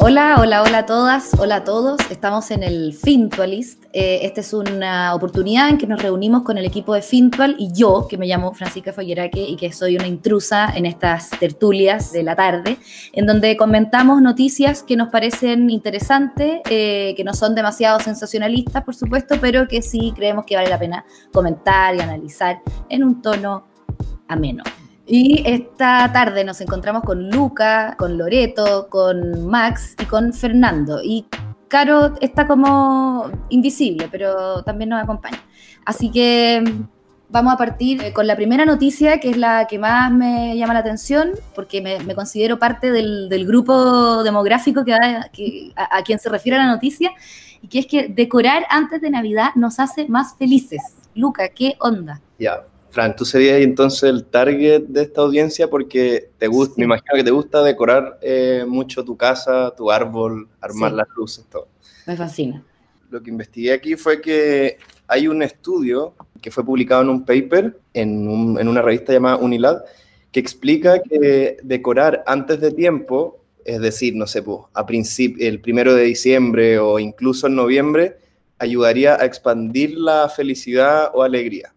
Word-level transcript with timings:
Hola, 0.00 0.36
hola, 0.38 0.62
hola 0.62 0.78
a 0.78 0.86
todas, 0.86 1.34
hola 1.40 1.56
a 1.56 1.64
todos. 1.64 1.98
Estamos 2.08 2.52
en 2.52 2.62
el 2.62 2.94
Fintualist. 2.94 3.84
Eh, 3.92 4.20
esta 4.22 4.42
es 4.42 4.52
una 4.52 5.12
oportunidad 5.12 5.68
en 5.70 5.76
que 5.76 5.88
nos 5.88 6.00
reunimos 6.00 6.42
con 6.42 6.56
el 6.56 6.64
equipo 6.64 6.94
de 6.94 7.02
Fintual 7.02 7.56
y 7.58 7.72
yo, 7.72 8.06
que 8.08 8.16
me 8.16 8.28
llamo 8.28 8.54
Francisca 8.54 8.92
Folleraque 8.92 9.40
y 9.40 9.56
que 9.56 9.72
soy 9.72 9.96
una 9.96 10.06
intrusa 10.06 10.70
en 10.72 10.86
estas 10.86 11.30
tertulias 11.30 12.12
de 12.12 12.22
la 12.22 12.36
tarde, 12.36 12.78
en 13.12 13.26
donde 13.26 13.56
comentamos 13.56 14.22
noticias 14.22 14.84
que 14.84 14.94
nos 14.94 15.08
parecen 15.08 15.68
interesantes, 15.68 16.60
eh, 16.70 17.14
que 17.16 17.24
no 17.24 17.34
son 17.34 17.56
demasiado 17.56 17.98
sensacionalistas, 17.98 18.84
por 18.84 18.94
supuesto, 18.94 19.34
pero 19.40 19.66
que 19.66 19.82
sí 19.82 20.12
creemos 20.14 20.44
que 20.46 20.54
vale 20.54 20.70
la 20.70 20.78
pena 20.78 21.04
comentar 21.32 21.96
y 21.96 22.00
analizar 22.00 22.60
en 22.88 23.02
un 23.02 23.20
tono 23.20 23.66
ameno. 24.28 24.62
Y 25.10 25.42
esta 25.46 26.12
tarde 26.12 26.44
nos 26.44 26.60
encontramos 26.60 27.02
con 27.02 27.30
Luca, 27.30 27.96
con 27.98 28.18
Loreto, 28.18 28.88
con 28.90 29.46
Max 29.46 29.96
y 29.98 30.04
con 30.04 30.34
Fernando. 30.34 31.00
Y 31.02 31.26
Caro 31.68 32.12
está 32.20 32.46
como 32.46 33.30
invisible, 33.48 34.08
pero 34.10 34.62
también 34.64 34.90
nos 34.90 35.02
acompaña. 35.02 35.42
Así 35.86 36.10
que 36.10 36.62
vamos 37.30 37.54
a 37.54 37.56
partir 37.56 38.12
con 38.12 38.26
la 38.26 38.36
primera 38.36 38.66
noticia, 38.66 39.18
que 39.18 39.30
es 39.30 39.38
la 39.38 39.66
que 39.66 39.78
más 39.78 40.12
me 40.12 40.54
llama 40.58 40.74
la 40.74 40.80
atención, 40.80 41.32
porque 41.54 41.80
me, 41.80 42.14
considero 42.14 42.58
parte 42.58 42.92
del, 42.92 43.46
grupo 43.46 44.22
demográfico 44.22 44.84
que, 44.84 44.92
a, 44.92 46.02
quien 46.04 46.18
se 46.18 46.28
refiere 46.28 46.58
la 46.58 46.66
noticia, 46.66 47.12
y 47.62 47.68
que 47.68 47.78
es 47.78 47.86
que 47.86 48.08
decorar 48.08 48.66
antes 48.68 49.00
de 49.00 49.08
Navidad 49.08 49.50
nos 49.54 49.80
hace 49.80 50.06
más 50.06 50.36
felices. 50.36 50.82
Luca, 51.14 51.48
¿qué 51.48 51.76
onda? 51.80 52.20
Ya, 52.38 52.62
Fran, 52.90 53.14
tú 53.14 53.24
serías 53.24 53.60
entonces 53.60 54.04
el 54.04 54.24
target 54.24 54.82
de 54.82 55.02
esta 55.02 55.20
audiencia 55.20 55.68
porque 55.68 56.30
te 56.38 56.46
gusta, 56.46 56.74
me 56.78 56.84
imagino 56.84 57.14
que 57.14 57.24
te 57.24 57.30
gusta 57.30 57.62
decorar 57.62 58.18
eh, 58.22 58.64
mucho 58.66 59.04
tu 59.04 59.16
casa, 59.16 59.74
tu 59.76 59.90
árbol, 59.90 60.48
armar 60.60 60.92
las 60.92 61.08
luces, 61.16 61.44
todo. 61.50 61.68
Me 62.06 62.16
fascina. 62.16 62.64
Lo 63.10 63.22
que 63.22 63.30
investigué 63.30 63.72
aquí 63.72 63.96
fue 63.96 64.20
que 64.20 64.78
hay 65.06 65.28
un 65.28 65.42
estudio 65.42 66.14
que 66.40 66.50
fue 66.50 66.64
publicado 66.64 67.02
en 67.02 67.10
un 67.10 67.24
paper 67.24 67.78
en, 67.92 68.56
en 68.58 68.68
una 68.68 68.82
revista 68.82 69.12
llamada 69.12 69.36
Unilad 69.36 69.82
que 70.32 70.40
explica 70.40 71.02
que 71.02 71.58
decorar 71.62 72.22
antes 72.26 72.60
de 72.60 72.70
tiempo, 72.72 73.40
es 73.64 73.80
decir, 73.80 74.14
no 74.14 74.26
sé, 74.26 74.42
pues, 74.42 74.60
a 74.74 74.86
el 75.38 75.60
primero 75.60 75.94
de 75.94 76.04
diciembre 76.04 76.78
o 76.78 76.98
incluso 76.98 77.46
en 77.46 77.56
noviembre, 77.56 78.18
ayudaría 78.58 79.14
a 79.14 79.24
expandir 79.24 79.96
la 79.96 80.28
felicidad 80.28 81.10
o 81.14 81.22
alegría. 81.22 81.72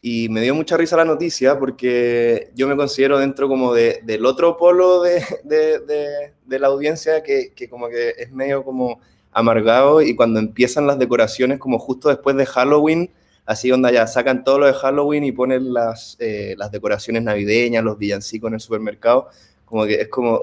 Y 0.00 0.28
me 0.28 0.42
dio 0.42 0.54
mucha 0.54 0.76
risa 0.76 0.96
la 0.96 1.04
noticia 1.04 1.58
porque 1.58 2.50
yo 2.54 2.68
me 2.68 2.76
considero 2.76 3.18
dentro 3.18 3.48
como 3.48 3.74
de, 3.74 4.00
del 4.04 4.24
otro 4.26 4.56
polo 4.56 5.02
de, 5.02 5.22
de, 5.44 6.32
de 6.46 6.58
la 6.58 6.68
audiencia 6.68 7.22
que, 7.22 7.52
que, 7.54 7.68
como 7.68 7.88
que 7.88 8.14
es 8.16 8.30
medio 8.30 8.62
como 8.64 9.00
amargado 9.32 10.02
y 10.02 10.14
cuando 10.16 10.40
empiezan 10.40 10.86
las 10.86 10.98
decoraciones 10.98 11.58
como 11.58 11.78
justo 11.78 12.08
después 12.08 12.36
de 12.36 12.46
Halloween, 12.46 13.10
así 13.44 13.68
donde 13.68 13.92
ya 13.92 14.06
sacan 14.06 14.44
todo 14.44 14.58
lo 14.58 14.66
de 14.66 14.72
Halloween 14.72 15.24
y 15.24 15.32
ponen 15.32 15.72
las, 15.72 16.16
eh, 16.20 16.54
las 16.58 16.70
decoraciones 16.70 17.22
navideñas, 17.22 17.84
los 17.84 17.98
villancicos 17.98 18.48
en 18.48 18.54
el 18.54 18.60
supermercado, 18.60 19.28
como 19.64 19.84
que 19.84 20.02
es 20.02 20.08
como... 20.08 20.40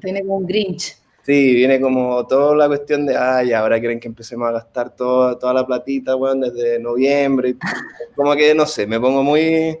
Tiene 0.00 0.22
como 0.22 0.38
un 0.38 0.46
Grinch. 0.46 0.96
Sí, 1.24 1.54
viene 1.54 1.80
como 1.80 2.26
toda 2.26 2.56
la 2.56 2.66
cuestión 2.66 3.06
de, 3.06 3.16
ay, 3.16 3.52
ahora 3.52 3.78
quieren 3.78 4.00
que 4.00 4.08
empecemos 4.08 4.48
a 4.48 4.52
gastar 4.52 4.96
toda, 4.96 5.38
toda 5.38 5.54
la 5.54 5.64
platita, 5.64 6.16
bueno, 6.16 6.50
desde 6.50 6.80
noviembre. 6.80 7.54
Como 8.16 8.34
que, 8.34 8.52
no 8.56 8.66
sé, 8.66 8.88
me 8.88 8.98
pongo 8.98 9.22
muy, 9.22 9.78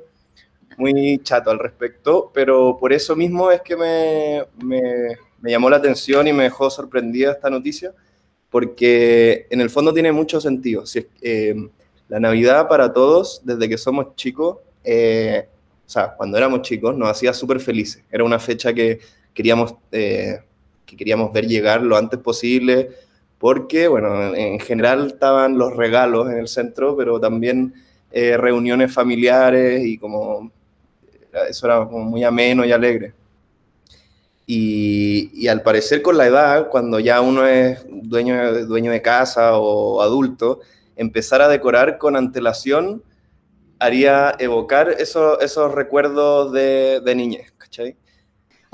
muy 0.76 1.18
chato 1.24 1.50
al 1.50 1.58
respecto, 1.58 2.30
pero 2.32 2.78
por 2.78 2.92
eso 2.92 3.16
mismo 3.16 3.50
es 3.50 3.60
que 3.60 3.76
me, 3.76 4.44
me, 4.64 4.80
me 5.40 5.50
llamó 5.50 5.68
la 5.68 5.78
atención 5.78 6.28
y 6.28 6.32
me 6.32 6.44
dejó 6.44 6.70
sorprendida 6.70 7.32
esta 7.32 7.50
noticia, 7.50 7.92
porque 8.48 9.48
en 9.50 9.60
el 9.60 9.68
fondo 9.68 9.92
tiene 9.92 10.12
mucho 10.12 10.40
sentido. 10.40 10.86
Si, 10.86 11.04
eh, 11.22 11.56
la 12.08 12.20
Navidad 12.20 12.68
para 12.68 12.92
todos, 12.92 13.40
desde 13.44 13.68
que 13.68 13.78
somos 13.78 14.14
chicos, 14.14 14.58
eh, 14.84 15.48
o 15.84 15.88
sea, 15.88 16.14
cuando 16.14 16.38
éramos 16.38 16.62
chicos, 16.62 16.96
nos 16.96 17.08
hacía 17.08 17.32
súper 17.32 17.58
felices. 17.58 18.04
Era 18.12 18.22
una 18.22 18.38
fecha 18.38 18.72
que 18.72 19.00
queríamos... 19.34 19.74
Eh, 19.90 20.38
que 20.92 20.96
queríamos 20.98 21.32
ver 21.32 21.46
llegar 21.46 21.82
lo 21.82 21.96
antes 21.96 22.20
posible, 22.20 22.90
porque, 23.38 23.88
bueno, 23.88 24.34
en 24.34 24.60
general 24.60 25.06
estaban 25.06 25.56
los 25.56 25.74
regalos 25.74 26.30
en 26.30 26.38
el 26.38 26.48
centro, 26.48 26.96
pero 26.96 27.18
también 27.18 27.74
eh, 28.12 28.36
reuniones 28.36 28.92
familiares 28.92 29.82
y 29.84 29.96
como 29.96 30.52
eso 31.48 31.66
era 31.66 31.86
como 31.86 32.04
muy 32.04 32.22
ameno 32.24 32.64
y 32.64 32.72
alegre. 32.72 33.14
Y, 34.46 35.30
y, 35.32 35.48
al 35.48 35.62
parecer 35.62 36.02
con 36.02 36.18
la 36.18 36.26
edad, 36.26 36.68
cuando 36.68 37.00
ya 37.00 37.20
uno 37.22 37.46
es 37.46 37.84
dueño, 37.88 38.66
dueño 38.66 38.90
de 38.90 39.00
casa 39.00 39.56
o 39.56 40.02
adulto, 40.02 40.60
empezar 40.96 41.40
a 41.40 41.48
decorar 41.48 41.96
con 41.96 42.16
antelación 42.16 43.02
haría 43.78 44.34
evocar 44.38 44.90
esos, 44.90 45.42
esos 45.42 45.72
recuerdos 45.72 46.52
de, 46.52 47.00
de 47.00 47.14
niñez, 47.14 47.52
¿cachai? 47.56 47.96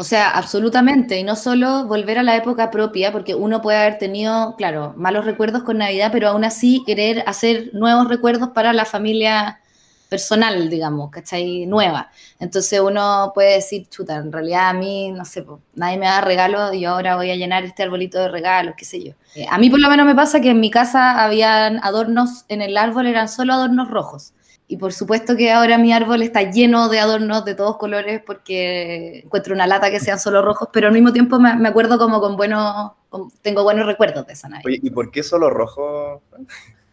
O 0.00 0.04
sea, 0.04 0.30
absolutamente, 0.30 1.18
y 1.18 1.24
no 1.24 1.34
solo 1.34 1.84
volver 1.86 2.20
a 2.20 2.22
la 2.22 2.36
época 2.36 2.70
propia, 2.70 3.10
porque 3.10 3.34
uno 3.34 3.60
puede 3.60 3.78
haber 3.78 3.98
tenido, 3.98 4.54
claro, 4.56 4.94
malos 4.96 5.24
recuerdos 5.24 5.64
con 5.64 5.78
Navidad, 5.78 6.10
pero 6.12 6.28
aún 6.28 6.44
así 6.44 6.84
querer 6.86 7.24
hacer 7.26 7.70
nuevos 7.72 8.06
recuerdos 8.06 8.50
para 8.50 8.72
la 8.72 8.84
familia 8.84 9.60
personal, 10.08 10.70
digamos, 10.70 11.10
¿cachai? 11.10 11.66
Nueva. 11.66 12.12
Entonces 12.38 12.78
uno 12.78 13.32
puede 13.34 13.54
decir, 13.54 13.88
chuta, 13.88 14.14
en 14.18 14.30
realidad 14.30 14.68
a 14.68 14.72
mí, 14.72 15.10
no 15.10 15.24
sé, 15.24 15.44
nadie 15.74 15.98
me 15.98 16.06
da 16.06 16.20
regalos 16.20 16.74
y 16.74 16.84
ahora 16.84 17.16
voy 17.16 17.32
a 17.32 17.34
llenar 17.34 17.64
este 17.64 17.82
arbolito 17.82 18.20
de 18.20 18.28
regalos, 18.28 18.74
qué 18.76 18.84
sé 18.84 19.02
yo. 19.02 19.14
Eh, 19.34 19.46
a 19.50 19.58
mí 19.58 19.68
por 19.68 19.80
lo 19.80 19.90
menos 19.90 20.06
me 20.06 20.14
pasa 20.14 20.40
que 20.40 20.50
en 20.50 20.60
mi 20.60 20.70
casa 20.70 21.24
habían 21.24 21.82
adornos 21.82 22.44
en 22.48 22.62
el 22.62 22.76
árbol, 22.76 23.08
eran 23.08 23.28
solo 23.28 23.52
adornos 23.52 23.90
rojos. 23.90 24.32
Y 24.70 24.76
por 24.76 24.92
supuesto 24.92 25.34
que 25.34 25.50
ahora 25.50 25.78
mi 25.78 25.94
árbol 25.94 26.20
está 26.20 26.42
lleno 26.42 26.90
de 26.90 27.00
adornos 27.00 27.42
de 27.46 27.54
todos 27.54 27.78
colores 27.78 28.20
porque 28.24 29.20
encuentro 29.24 29.54
una 29.54 29.66
lata 29.66 29.90
que 29.90 29.98
sean 29.98 30.20
solo 30.20 30.42
rojos, 30.42 30.68
pero 30.70 30.88
al 30.88 30.92
mismo 30.92 31.10
tiempo 31.10 31.40
me, 31.40 31.66
acuerdo 31.66 31.98
como 31.98 32.20
con 32.20 32.36
buenos, 32.36 32.92
tengo 33.40 33.62
buenos 33.62 33.86
recuerdos 33.86 34.26
de 34.26 34.34
esa 34.34 34.50
Navidad. 34.50 34.66
Oye, 34.66 34.80
¿y 34.82 34.90
por 34.90 35.10
qué 35.10 35.22
solo 35.22 35.48
rojo? 35.48 36.22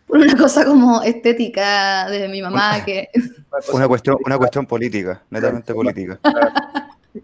Por 0.08 0.20
una 0.20 0.38
cosa 0.38 0.64
como 0.64 1.02
estética 1.02 2.10
de 2.10 2.30
mi 2.30 2.42
mamá 2.42 2.86
que... 2.86 3.10
Una 3.74 3.90
cuestión, 3.90 4.16
una 4.26 4.38
cuestión 4.38 4.66
política, 4.66 5.22
netamente 5.30 5.74
política. 5.74 6.18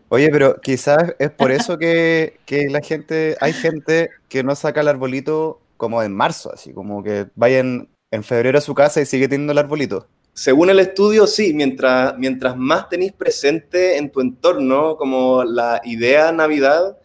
Oye, 0.10 0.30
pero 0.30 0.60
quizás 0.60 1.16
es 1.18 1.32
por 1.32 1.52
eso 1.52 1.78
que, 1.78 2.40
que 2.46 2.68
la 2.70 2.82
gente, 2.82 3.38
hay 3.40 3.54
gente 3.54 4.10
que 4.28 4.44
no 4.44 4.56
saca 4.56 4.82
el 4.82 4.90
arbolito 4.90 5.62
como 5.78 6.04
en 6.04 6.14
marzo, 6.14 6.52
así 6.54 6.74
como 6.74 7.02
que 7.04 7.28
vayan 7.36 7.88
en 8.12 8.24
febrero 8.24 8.58
a 8.58 8.62
su 8.62 8.76
casa 8.76 9.00
y 9.00 9.06
sigue 9.06 9.30
teniendo 9.30 9.54
el 9.54 9.60
arbolito. 9.60 10.08
Según 10.34 10.70
el 10.70 10.80
estudio, 10.80 11.28
sí, 11.28 11.54
mientras, 11.54 12.18
mientras 12.18 12.56
más 12.56 12.88
tenéis 12.90 13.12
presente 13.12 13.98
en 13.98 14.12
tu 14.12 14.22
entorno 14.22 14.96
como 14.96 15.44
la 15.44 15.82
idea 15.84 16.32
Navidad, 16.32 16.98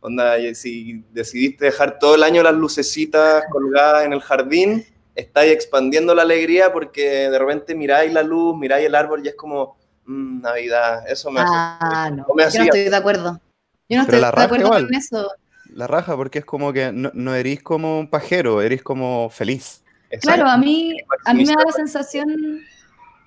onda, 0.00 0.36
si 0.54 1.04
decidiste 1.12 1.66
dejar 1.66 1.98
todo 1.98 2.14
el 2.14 2.22
año 2.22 2.42
las 2.42 2.54
lucecitas 2.54 3.44
colgadas 3.50 4.04
en 4.06 4.12
el 4.12 4.20
jardín, 4.20 4.86
estáis 5.14 5.52
expandiendo 5.52 6.14
la 6.14 6.22
alegría 6.22 6.72
porque 6.72 7.28
de 7.28 7.38
repente 7.38 7.74
miráis 7.74 8.12
la 8.12 8.22
luz, 8.22 8.56
miráis 8.56 8.86
el 8.86 8.94
árbol 8.94 9.22
y 9.24 9.28
es 9.28 9.34
como, 9.34 9.76
mm, 10.06 10.40
Navidad, 10.42 11.08
eso 11.08 11.30
me 11.30 11.40
hace... 11.40 11.52
Ah, 11.52 12.10
no, 12.12 12.26
yo 12.28 12.34
no 12.36 12.64
estoy 12.64 12.88
de 12.88 12.96
acuerdo. 12.96 13.40
Yo 13.88 13.96
no 13.96 14.02
estoy 14.04 14.20
de 14.20 14.26
acuerdo 14.26 14.68
con 14.68 14.94
eso. 14.94 15.28
La 15.74 15.86
raja, 15.86 16.16
porque 16.16 16.38
es 16.38 16.44
como 16.44 16.72
que 16.72 16.92
no, 16.92 17.10
no 17.12 17.34
eres 17.34 17.62
como 17.62 17.98
un 17.98 18.08
pajero, 18.08 18.62
eres 18.62 18.82
como 18.82 19.28
feliz. 19.30 19.82
Claro, 20.20 20.46
a 20.48 20.56
mí, 20.56 20.96
a 21.24 21.34
mí 21.34 21.44
me 21.44 21.52
da 21.52 21.64
la 21.66 21.72
sensación, 21.72 22.62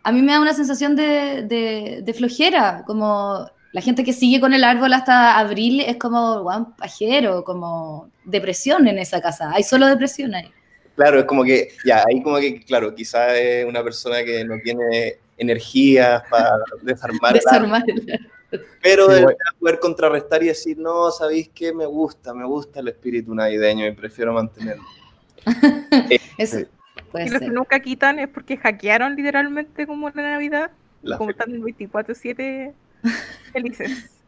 a 0.04 0.12
mí 0.12 0.22
me 0.22 0.32
da 0.32 0.42
una 0.42 0.54
sensación 0.54 0.96
de, 0.96 1.44
de, 2.04 2.14
flojera, 2.14 2.84
como 2.88 3.50
la 3.72 3.82
gente 3.82 4.04
que 4.04 4.14
sigue 4.14 4.40
con 4.40 4.54
el 4.54 4.64
árbol 4.64 4.94
hasta 4.94 5.38
abril 5.38 5.82
es 5.82 5.98
como, 5.98 6.42
guau, 6.42 6.76
pajero, 6.76 7.44
como 7.44 8.10
depresión 8.26 8.88
en 8.88 8.98
esa 8.98 9.22
casa, 9.22 9.52
hay 9.54 9.64
solo 9.64 9.86
depresión 9.88 10.34
ahí. 10.34 10.52
Claro, 10.96 11.20
es 11.20 11.26
como 11.26 11.44
que, 11.44 11.70
ya, 11.86 12.04
ahí 12.08 12.22
como 12.22 12.38
que, 12.38 12.62
claro, 12.62 12.94
quizás 12.96 13.34
es 13.34 13.66
una 13.66 13.84
persona 13.84 14.24
que 14.24 14.44
no 14.44 14.56
tiene 14.64 15.18
energía 15.38 16.24
para 16.30 16.52
desarmar. 16.82 17.34
desarmar 17.34 17.84
pero 18.82 19.10
sí, 19.16 19.24
poder 19.60 19.80
contrarrestar 19.80 20.44
y 20.44 20.48
decir, 20.48 20.78
no, 20.78 21.10
¿sabéis 21.12 21.50
qué? 21.54 21.74
Me 21.74 21.86
gusta, 21.86 22.34
me 22.34 22.46
gusta 22.46 22.82
el 22.82 22.90
espíritu 22.90 23.34
navideño 23.34 23.88
y 23.88 23.92
prefiero 23.92 24.34
mantenerlo. 24.34 24.84
Eso, 26.38 26.60
y 27.14 27.30
los 27.30 27.40
que 27.40 27.50
nunca 27.50 27.80
quitan 27.80 28.20
es 28.20 28.30
porque 28.30 28.58
hackearon 28.58 29.16
literalmente 29.16 29.86
como 29.86 30.10
la 30.10 30.22
Navidad, 30.22 30.72
como 31.18 31.32
están 31.32 31.52
el 31.52 31.62
24-7 31.62 32.74
felices. 33.54 33.92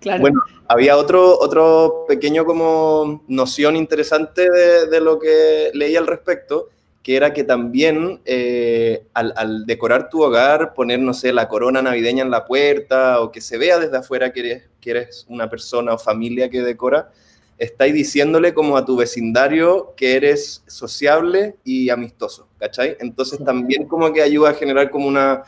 Claro. 0.00 0.20
Bueno, 0.20 0.42
había 0.68 0.96
otro, 0.96 1.40
otro 1.40 2.04
pequeño 2.06 2.44
como 2.44 3.24
noción 3.26 3.74
interesante 3.74 4.48
de, 4.48 5.00
lo 5.00 5.18
que 5.18 5.72
leí 5.74 5.96
al 5.96 6.06
respecto, 6.06 6.68
que 7.02 7.16
era 7.16 7.32
que 7.32 7.42
también 7.42 8.20
eh, 8.26 9.08
al, 9.12 9.66
decorar 9.66 10.08
tu 10.08 10.22
hogar, 10.22 10.72
poner, 10.72 11.00
no 11.00 11.12
sé, 11.12 11.32
la 11.32 11.48
corona 11.48 11.82
navideña 11.82 12.22
en 12.22 12.30
la 12.30 12.44
puerta 12.44 13.20
o 13.20 13.32
que 13.32 13.40
se 13.40 13.58
vea 13.58 13.80
desde 13.80 13.96
afuera 13.96 14.32
que 14.32 14.38
eres, 14.38 14.68
que 14.80 14.90
eres 14.90 15.26
una 15.28 15.50
persona 15.50 15.94
o 15.94 15.98
familia 15.98 16.48
que 16.48 16.62
decora, 16.62 17.10
estáis 17.58 17.94
diciéndole 17.94 18.52
como 18.52 18.76
a 18.76 18.84
tu 18.84 18.96
vecindario 18.96 19.94
que 19.96 20.16
eres 20.16 20.62
sociable 20.66 21.56
y 21.64 21.88
amistoso, 21.88 22.48
¿cachai? 22.58 22.96
Entonces 23.00 23.42
también 23.44 23.86
como 23.86 24.12
que 24.12 24.22
ayuda 24.22 24.50
a 24.50 24.54
generar 24.54 24.90
como 24.90 25.06
una, 25.06 25.42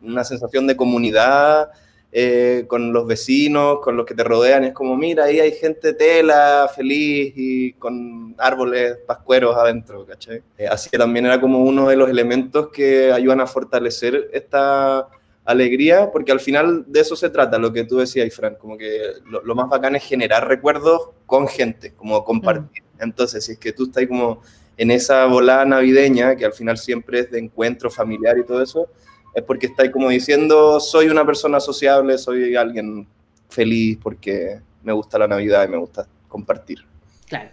una 0.00 0.24
sensación 0.24 0.66
de 0.66 0.76
comunidad 0.76 1.70
eh, 2.12 2.64
con 2.66 2.92
los 2.92 3.06
vecinos, 3.06 3.78
con 3.80 3.96
los 3.96 4.04
que 4.04 4.14
te 4.14 4.24
rodean. 4.24 4.64
Es 4.64 4.72
como, 4.72 4.96
mira, 4.96 5.24
ahí 5.24 5.38
hay 5.38 5.52
gente 5.52 5.92
tela, 5.92 6.68
feliz 6.74 7.32
y 7.36 7.72
con 7.74 8.34
árboles 8.38 8.98
pascueros 9.06 9.56
adentro, 9.56 10.04
¿cachai? 10.04 10.42
Eh, 10.58 10.66
así 10.66 10.90
que 10.90 10.98
también 10.98 11.26
era 11.26 11.40
como 11.40 11.60
uno 11.60 11.88
de 11.88 11.96
los 11.96 12.10
elementos 12.10 12.68
que 12.70 13.12
ayudan 13.12 13.40
a 13.40 13.46
fortalecer 13.46 14.28
esta 14.32 15.06
alegría, 15.44 16.10
porque 16.12 16.32
al 16.32 16.40
final 16.40 16.84
de 16.86 17.00
eso 17.00 17.16
se 17.16 17.30
trata, 17.30 17.58
lo 17.58 17.72
que 17.72 17.84
tú 17.84 17.98
decías, 17.98 18.32
Fran, 18.34 18.56
como 18.56 18.76
que 18.76 19.00
lo, 19.26 19.54
más 19.54 19.68
bacán 19.68 19.96
es 19.96 20.04
generar 20.04 20.48
recuerdos 20.48 21.10
con 21.30 21.46
gente, 21.46 21.92
como 21.92 22.24
compartir. 22.24 22.82
Mm. 22.82 23.02
Entonces, 23.04 23.44
si 23.44 23.52
es 23.52 23.58
que 23.58 23.72
tú 23.72 23.84
estás 23.84 24.06
como 24.08 24.42
en 24.76 24.90
esa 24.90 25.24
volada 25.26 25.64
navideña, 25.64 26.34
que 26.34 26.44
al 26.44 26.52
final 26.52 26.76
siempre 26.76 27.20
es 27.20 27.30
de 27.30 27.38
encuentro 27.38 27.88
familiar 27.88 28.36
y 28.36 28.44
todo 28.44 28.60
eso, 28.60 28.88
es 29.32 29.44
porque 29.44 29.66
estáis 29.66 29.92
como 29.92 30.08
diciendo, 30.08 30.80
soy 30.80 31.08
una 31.08 31.24
persona 31.24 31.60
sociable, 31.60 32.18
soy 32.18 32.56
alguien 32.56 33.06
feliz 33.48 33.96
porque 34.02 34.60
me 34.82 34.92
gusta 34.92 35.18
la 35.18 35.28
Navidad 35.28 35.64
y 35.66 35.70
me 35.70 35.76
gusta 35.78 36.08
compartir. 36.26 36.84
Claro. 37.28 37.50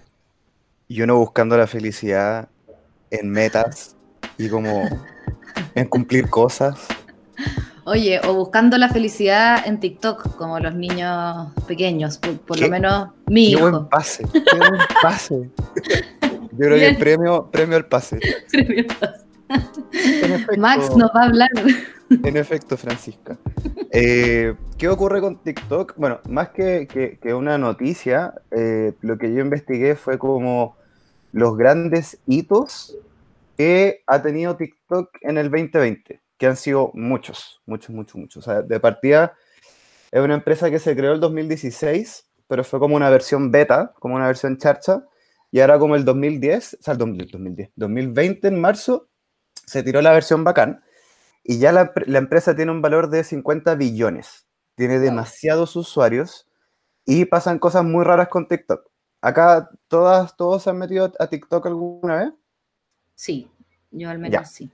Y 0.88 1.02
uno 1.02 1.18
buscando 1.18 1.56
la 1.56 1.68
felicidad 1.68 2.50
en 3.12 3.30
metas 3.30 3.96
y 4.40 4.50
como 4.50 4.90
en 5.76 5.86
cumplir 5.88 6.30
cosas 6.30 6.88
Oye, 7.90 8.20
o 8.28 8.34
buscando 8.34 8.78
la 8.78 8.90
felicidad 8.90 9.66
en 9.66 9.80
TikTok, 9.80 10.36
como 10.36 10.60
los 10.60 10.76
niños 10.76 11.54
pequeños, 11.70 12.18
por, 12.18 12.60
lo 12.60 12.68
menos 12.68 13.12
mi 13.28 13.56
qué 13.56 13.62
Buen 13.62 13.88
pase, 13.88 14.26
qué 14.34 14.58
buen 14.58 14.82
pase. 15.02 15.50
Yo 16.52 16.58
creo 16.58 16.78
que 16.78 17.00
premio, 17.00 17.50
premio 17.50 17.78
al 17.78 17.86
pase. 17.86 18.20
Premio 18.52 18.86
al 18.90 20.46
pase. 20.46 20.58
Max 20.58 20.98
nos 20.98 21.12
va 21.16 21.22
a 21.22 21.26
hablar. 21.28 21.50
En 22.10 22.36
efecto, 22.36 22.76
Francisca. 22.76 23.38
Eh, 23.94 24.54
¿Qué 24.78 24.90
ocurre 24.90 25.22
con 25.22 25.42
TikTok? 25.42 25.94
Bueno, 25.96 26.20
más 26.28 26.50
que, 26.50 26.90
que, 27.22 27.34
una 27.34 27.58
noticia, 27.58 28.34
eh, 28.52 28.96
lo 29.00 29.18
que 29.18 29.34
yo 29.34 29.40
investigué 29.40 29.96
fue 29.96 30.18
como 30.18 30.76
los 31.32 31.56
grandes 31.56 32.20
hitos 32.28 32.98
que 33.58 34.04
ha 34.08 34.22
tenido 34.22 34.58
TikTok 34.58 35.10
en 35.22 35.38
el 35.38 35.50
2020 35.50 36.27
que 36.38 36.48
han 36.48 36.56
sido 36.56 36.92
muchos, 36.94 37.62
muchos, 37.66 37.96
muchos, 37.96 38.16
muchos. 38.16 38.48
O 38.48 38.52
sea, 38.52 38.62
de 38.62 38.80
partida 38.80 39.36
es 40.12 40.22
una 40.22 40.36
empresa 40.36 40.70
que 40.70 40.80
se 40.80 40.96
creó 40.96 41.14
el 41.14 41.20
2016, 41.20 42.26
pero 42.48 42.64
fue 42.64 42.80
como 42.80 42.96
una 42.96 43.10
versión 43.10 43.52
beta, 43.52 43.94
como 44.00 44.16
una 44.16 44.28
versión 44.28 44.58
charcha, 44.58 45.06
y 45.52 45.60
ahora 45.60 45.80
como 45.80 45.96
el 45.96 46.06
2010, 46.06 46.78
o 46.80 46.84
sea, 46.84 46.92
el 46.94 46.98
2010, 46.98 47.72
2020 47.76 48.48
en 48.48 48.62
marzo, 48.62 49.10
se 49.66 49.84
tiró 49.84 50.02
la 50.02 50.14
versión 50.14 50.44
bacán, 50.44 50.84
y 51.44 51.60
ya 51.60 51.72
la, 51.72 51.94
la 52.06 52.20
empresa 52.20 52.56
tiene 52.56 52.72
un 52.72 52.82
valor 52.82 53.10
de 53.10 53.24
50 53.24 53.76
billones, 53.76 54.48
tiene 54.76 55.00
demasiados 55.00 55.76
usuarios, 55.76 56.48
y 57.06 57.26
pasan 57.26 57.58
cosas 57.58 57.84
muy 57.84 58.04
raras 58.04 58.28
con 58.28 58.48
TikTok. 58.48 58.86
Acá 59.22 59.70
todas, 59.88 60.36
todos 60.38 60.64
se 60.64 60.70
han 60.70 60.78
metido 60.78 61.12
a 61.20 61.28
TikTok 61.28 61.66
alguna 61.66 62.18
vez. 62.18 62.34
Sí, 63.16 63.50
yo 63.92 64.10
al 64.10 64.20
menos 64.20 64.50
sí. 64.52 64.72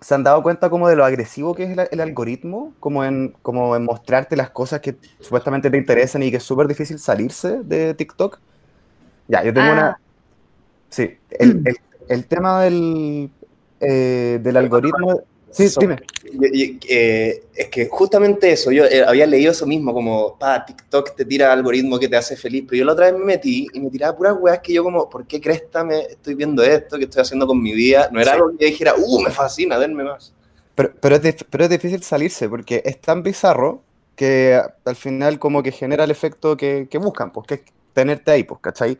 ¿Se 0.00 0.14
han 0.14 0.22
dado 0.22 0.42
cuenta 0.42 0.68
como 0.68 0.88
de 0.88 0.96
lo 0.96 1.04
agresivo 1.04 1.54
que 1.54 1.64
es 1.64 1.78
el, 1.90 2.00
algoritmo? 2.00 2.74
Como 2.80 3.04
en, 3.04 3.34
como 3.42 3.76
en 3.76 3.84
mostrarte 3.84 4.36
las 4.36 4.50
cosas 4.50 4.80
que 4.80 4.96
supuestamente 5.20 5.70
te 5.70 5.78
interesan 5.78 6.22
y 6.22 6.30
que 6.30 6.36
es 6.36 6.42
súper 6.42 6.66
difícil 6.68 6.98
salirse 6.98 7.62
de 7.62 7.94
TikTok. 7.94 8.38
Ya, 9.28 9.42
yo 9.42 9.54
tengo 9.54 9.72
una... 9.72 9.88
Ah. 9.88 9.98
Sí, 10.90 11.16
el, 11.30 11.64
el, 12.08 12.26
tema 12.26 12.62
del, 12.62 13.30
eh, 13.80 14.38
del 14.42 14.56
algoritmo... 14.56 15.22
Sí, 15.50 15.68
dime. 15.78 15.96
Eh, 16.88 17.44
es 17.54 17.68
que 17.68 17.86
justamente 17.88 18.52
eso, 18.52 18.70
yo 18.70 18.84
eh, 18.84 19.02
había 19.06 19.26
leído 19.26 19.52
eso 19.52 19.66
mismo, 19.66 19.94
como, 19.94 20.36
pa, 20.38 20.64
TikTok 20.64 21.14
te 21.14 21.24
tira 21.24 21.52
algoritmo 21.52 21.98
que 21.98 22.08
te 22.08 22.16
hace 22.16 22.36
feliz, 22.36 22.64
pero 22.68 22.80
yo 22.80 22.84
la 22.84 22.92
otra 22.92 23.06
vez 23.06 23.18
me 23.18 23.24
metí 23.24 23.66
y 23.72 23.80
me 23.80 23.88
tiraba 23.88 24.16
puras 24.16 24.36
weas 24.38 24.60
que 24.60 24.72
yo 24.72 24.82
como, 24.82 25.08
¿por 25.08 25.26
qué 25.26 25.40
cresta 25.40 25.84
me 25.84 26.00
estoy 26.00 26.34
viendo 26.34 26.62
esto? 26.62 26.98
¿Qué 26.98 27.04
estoy 27.04 27.22
haciendo 27.22 27.46
con 27.46 27.62
mi 27.62 27.72
vida? 27.72 28.10
No 28.12 28.20
era 28.20 28.32
algo 28.32 28.50
que 28.50 28.64
yo 28.64 28.70
dijera, 28.70 28.94
uh, 28.98 29.20
me 29.20 29.30
fascina, 29.30 29.78
denme 29.78 30.04
más. 30.04 30.32
Pero, 30.74 30.92
pero, 31.00 31.16
es 31.16 31.44
pero 31.48 31.64
es 31.64 31.70
difícil 31.70 32.02
salirse, 32.02 32.48
porque 32.48 32.82
es 32.84 33.00
tan 33.00 33.22
bizarro 33.22 33.82
que 34.14 34.60
al 34.84 34.96
final 34.96 35.38
como 35.38 35.62
que 35.62 35.72
genera 35.72 36.04
el 36.04 36.10
efecto 36.10 36.56
que, 36.56 36.88
que 36.90 36.98
buscan, 36.98 37.32
pues 37.32 37.46
que 37.46 37.54
es 37.54 37.60
tenerte 37.92 38.30
ahí, 38.30 38.44
pues, 38.44 38.60
¿cachai? 38.60 38.98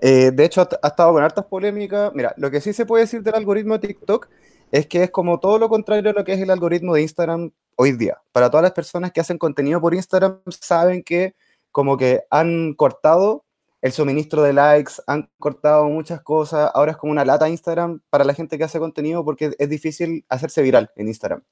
Eh, 0.00 0.30
de 0.32 0.44
hecho, 0.44 0.60
ha, 0.60 0.68
ha 0.82 0.88
estado 0.88 1.12
con 1.12 1.22
hartas 1.22 1.44
polémicas. 1.46 2.12
Mira, 2.14 2.32
lo 2.36 2.50
que 2.50 2.60
sí 2.60 2.72
se 2.72 2.86
puede 2.86 3.04
decir 3.04 3.22
del 3.22 3.34
algoritmo 3.34 3.76
de 3.76 3.88
TikTok 3.88 4.28
es 4.70 4.86
que 4.86 5.04
es 5.04 5.10
como 5.10 5.40
todo 5.40 5.58
lo 5.58 5.68
contrario 5.68 6.10
a 6.10 6.14
lo 6.14 6.24
que 6.24 6.32
es 6.32 6.40
el 6.40 6.50
algoritmo 6.50 6.94
de 6.94 7.02
Instagram 7.02 7.50
hoy 7.76 7.92
día. 7.92 8.18
Para 8.32 8.50
todas 8.50 8.62
las 8.62 8.72
personas 8.72 9.12
que 9.12 9.20
hacen 9.20 9.38
contenido 9.38 9.80
por 9.80 9.94
Instagram, 9.94 10.40
saben 10.48 11.02
que 11.02 11.34
como 11.72 11.96
que 11.96 12.22
han 12.30 12.74
cortado 12.74 13.44
el 13.82 13.92
suministro 13.92 14.42
de 14.42 14.52
likes, 14.52 14.94
han 15.06 15.30
cortado 15.38 15.88
muchas 15.88 16.20
cosas, 16.20 16.70
ahora 16.74 16.92
es 16.92 16.98
como 16.98 17.12
una 17.12 17.24
lata 17.24 17.48
Instagram 17.48 18.00
para 18.10 18.24
la 18.24 18.34
gente 18.34 18.58
que 18.58 18.64
hace 18.64 18.78
contenido 18.78 19.24
porque 19.24 19.52
es 19.58 19.68
difícil 19.68 20.24
hacerse 20.28 20.62
viral 20.62 20.90
en 20.96 21.08
Instagram. 21.08 21.42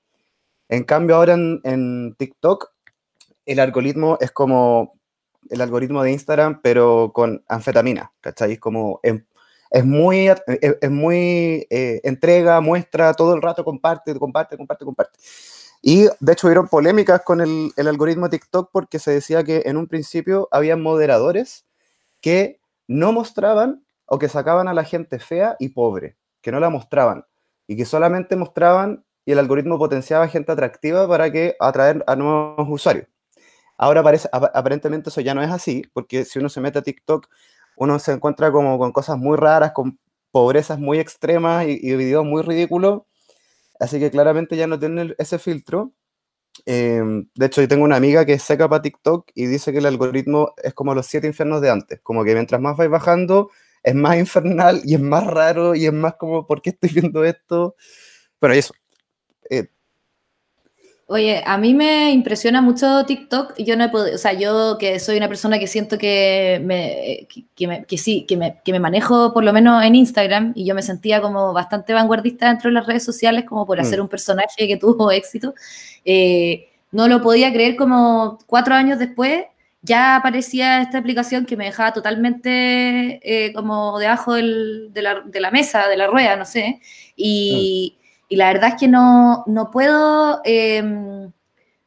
En 0.69 0.85
cambio, 0.85 1.17
ahora 1.17 1.35
en, 1.35 2.15
TikTok, 2.19 2.71
el 3.47 3.61
algoritmo 3.61 4.19
es 4.21 4.31
como 4.31 4.99
el 5.49 5.63
algoritmo 5.63 6.03
de 6.03 6.13
Instagram, 6.13 6.61
pero 6.63 7.13
con 7.15 7.43
anfetamina, 7.49 8.13
¿cachai? 8.21 8.59
Como 8.59 9.01
es 9.71 9.85
muy, 9.85 10.29
es, 10.29 10.91
muy 10.91 11.67
eh, 11.71 12.01
entrega, 12.05 12.61
muestra 12.61 13.15
todo 13.15 13.35
el 13.35 13.43
rato, 13.43 13.65
comparte, 13.65 14.19
comparte, 14.19 14.57
comparte, 14.57 14.85
comparte. 14.85 15.19
Y 15.83 16.09
de 16.21 16.33
hecho 16.33 16.47
hubieron 16.47 16.69
polémicas 16.69 17.23
con 17.23 17.41
el, 17.41 17.71
el, 17.77 17.89
algoritmo 17.89 18.29
TikTok 18.29 18.71
porque 18.73 18.99
se 18.99 19.13
decía 19.13 19.45
que 19.45 19.63
en 19.67 19.77
un 19.77 19.87
principio 19.87 20.49
había 20.51 20.77
moderadores 20.77 21.67
que 22.21 22.61
no 22.89 23.13
mostraban 23.13 23.85
o 24.07 24.19
que 24.19 24.29
sacaban 24.29 24.69
a 24.69 24.75
la 24.75 24.85
gente 24.85 25.19
fea 25.19 25.57
y 25.59 25.69
pobre, 25.69 26.17
que 26.41 26.51
no 26.51 26.59
la 26.59 26.71
mostraban 26.71 27.25
y 27.67 27.77
que 27.77 27.85
solamente 27.85 28.35
mostraban 28.35 29.05
y 29.25 29.33
el 29.33 29.39
algoritmo 29.39 29.79
potenciaba 29.79 30.27
gente 30.27 30.51
atractiva 30.51 31.07
para 31.07 31.31
que 31.31 31.55
atraer 31.61 32.03
a 32.07 32.17
nuevos 32.17 32.67
usuarios. 32.69 33.07
Ahora 33.77 34.03
parece, 34.03 34.29
aparentemente 34.33 35.11
eso 35.11 35.21
ya 35.21 35.35
no 35.35 35.43
es 35.43 35.51
así, 35.51 35.85
porque 35.93 36.25
si 36.25 36.41
uno 36.41 36.49
se 36.49 36.61
mete 36.61 36.81
a 36.81 36.83
TikTok 36.83 37.29
uno 37.79 37.99
se 37.99 38.13
encuentra 38.13 38.53
como 38.53 38.79
con 38.79 38.93
cosas 38.93 39.19
muy 39.19 39.37
raras, 39.37 39.73
con 39.73 39.99
pobrezas 40.31 40.79
muy 40.79 40.99
extremas 40.99 41.67
y, 41.67 41.97
videos 41.97 42.25
muy 42.25 42.43
ridículos. 42.43 43.03
Así 43.81 43.99
que 44.01 44.11
claramente 44.11 44.57
ya 44.57 44.67
no 44.67 44.79
tienen 44.79 45.15
ese 45.19 45.39
filtro. 45.39 45.93
Em, 46.67 47.29
de 47.35 47.47
hecho, 47.47 47.61
yo 47.63 47.69
tengo 47.69 47.85
una 47.85 47.97
amiga 47.97 48.27
que 48.27 48.39
seca 48.39 48.69
para 48.69 48.83
TikTok 48.83 49.31
y 49.35 49.47
dice 49.47 49.73
que 49.73 49.79
el 49.79 49.87
algoritmo 49.87 50.55
es 50.63 50.75
como 50.75 50.95
los 50.95 51.07
siete 51.07 51.27
infiernos 51.29 51.61
de 51.63 51.71
antes. 51.71 52.01
Como 52.03 52.25
que 52.25 52.35
mientras 52.35 52.61
más 52.61 52.77
vais 52.77 52.91
bajando, 52.91 53.51
es 53.83 53.95
más 53.95 54.19
infernal 54.19 54.83
y 54.85 54.95
es 54.95 55.01
más 55.01 55.27
raro 55.27 55.75
y 55.75 55.87
es 55.87 55.93
más 55.93 56.15
como, 56.17 56.47
¿por 56.47 56.63
qué 56.63 56.71
estoy 56.71 56.91
viendo 56.91 57.25
esto? 57.25 57.77
Bueno, 58.41 58.55
y 58.57 58.59
eso. 58.59 58.75
Eh, 59.51 59.69
Oye, 61.11 61.43
a 61.47 61.57
mí 61.57 61.73
me 61.73 62.13
impresiona 62.13 62.61
mucho 62.61 63.07
TikTok. 63.07 63.55
Yo 63.57 63.77
no 63.77 63.85
he 63.85 63.89
podido, 63.89 64.15
o 64.15 64.19
sea, 64.19 64.35
yo 64.35 64.77
que 64.79 65.01
soy 65.01 65.17
una 65.17 65.27
persona 65.27 65.59
que 65.59 65.67
siento 65.67 65.97
que 65.97 66.61
me, 66.63 67.27
que, 67.87 67.97
sí, 67.97 68.27
que 68.29 68.37
me, 68.37 68.61
que 68.63 68.73
me, 68.73 68.79
manejo 68.79 69.33
por 69.33 69.43
lo 69.43 69.55
menos 69.55 69.83
en 69.83 69.95
Instagram 69.95 70.53
y 70.55 70.67
yo 70.67 70.75
me 70.75 70.83
sentía 70.83 71.23
como 71.23 71.55
bastante 71.55 71.95
vanguardista 71.95 72.49
dentro 72.49 72.69
de 72.69 72.75
las 72.75 72.87
redes 72.87 73.05
sociales 73.05 73.47
como 73.47 73.65
por 73.65 73.81
hacer 73.81 74.01
mm. 74.01 74.03
un 74.03 74.09
personaje 74.09 74.69
que 74.69 74.77
tuvo 74.77 75.11
éxito. 75.13 75.55
Eh, 76.05 76.69
no 76.93 77.09
lo 77.09 77.23
podía 77.23 77.51
creer 77.55 77.77
como 77.77 78.39
cuatro 78.47 78.75
años 78.75 78.99
después 78.99 79.45
ya 79.83 80.17
aparecía 80.17 80.83
esta 80.83 80.99
aplicación 80.99 81.47
que 81.47 81.57
me 81.57 81.67
dejaba 81.67 81.93
totalmente 81.93 83.21
eh, 83.23 83.53
como 83.53 83.99
debajo 83.99 84.35
del, 84.35 84.89
de, 84.93 85.03
la, 85.03 85.21
de, 85.21 85.41
la, 85.41 85.51
mesa, 85.51 85.89
de 85.89 85.97
la 85.97 86.09
rueda, 86.09 86.37
no 86.37 86.45
sé. 86.45 86.81
Y, 87.17 87.98
y 88.29 88.37
la 88.37 88.53
verdad 88.53 88.71
es 88.71 88.81
que 88.81 88.89
no, 88.89 89.45
no 89.47 89.71
puedo... 89.71 90.41
Em, 90.45 91.33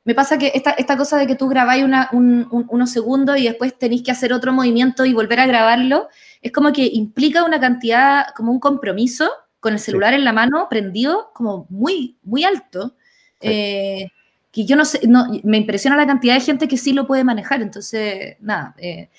me 0.03 0.15
pasa 0.15 0.39
que 0.39 0.51
esta, 0.55 0.71
esta, 0.71 0.97
cosa 0.97 1.17
de 1.17 1.27
que 1.27 1.35
tú 1.35 1.47
grabáis 1.47 1.83
una, 1.83 2.09
unos 2.11 2.89
segundos 2.89 3.37
y 3.37 3.43
después 3.43 3.77
tenéis 3.77 4.01
que 4.01 4.09
hacer 4.11 4.33
otro 4.33 4.51
movimiento 4.51 5.05
y 5.05 5.13
volver 5.13 5.39
a 5.39 5.45
grabarlo, 5.45 6.07
es 6.41 6.51
como 6.51 6.73
que 6.73 6.89
implica 6.91 7.43
una 7.43 7.59
cantidad, 7.59 8.25
como 8.35 8.51
un 8.51 8.59
compromiso 8.59 9.29
con 9.59 9.73
el 9.73 9.79
celular 9.79 10.15
en 10.15 10.25
la 10.25 10.33
mano, 10.33 10.67
prendido, 10.69 11.29
como 11.35 11.67
muy, 11.69 12.17
muy 12.23 12.43
alto. 12.43 12.95
Eh, 13.41 14.07
que 14.51 14.65
yo 14.65 14.75
no 14.75 14.85
sé, 14.85 15.07
no, 15.07 15.27
me 15.43 15.57
impresiona 15.57 15.95
la 15.95 16.07
cantidad 16.07 16.33
de 16.33 16.41
gente 16.41 16.67
que 16.67 16.77
sí 16.77 16.93
lo 16.93 17.05
puede 17.05 17.23
manejar. 17.23 17.61
Entonces, 17.61 18.37
nada, 18.39 18.73
eh, 18.79 19.09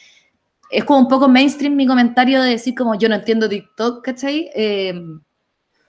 es 0.69 0.85
como 0.85 0.99
un 0.99 1.09
poco 1.09 1.29
mainstream 1.29 1.76
mi 1.76 1.87
comentario 1.87 2.43
de 2.43 2.50
decir 2.50 2.75
como 2.75 2.97
yo 2.97 3.09
no 3.09 3.14
entiendo 3.14 3.49
TikTok, 3.49 4.05
¿cachai? 4.05 4.50
Eh, 4.52 5.00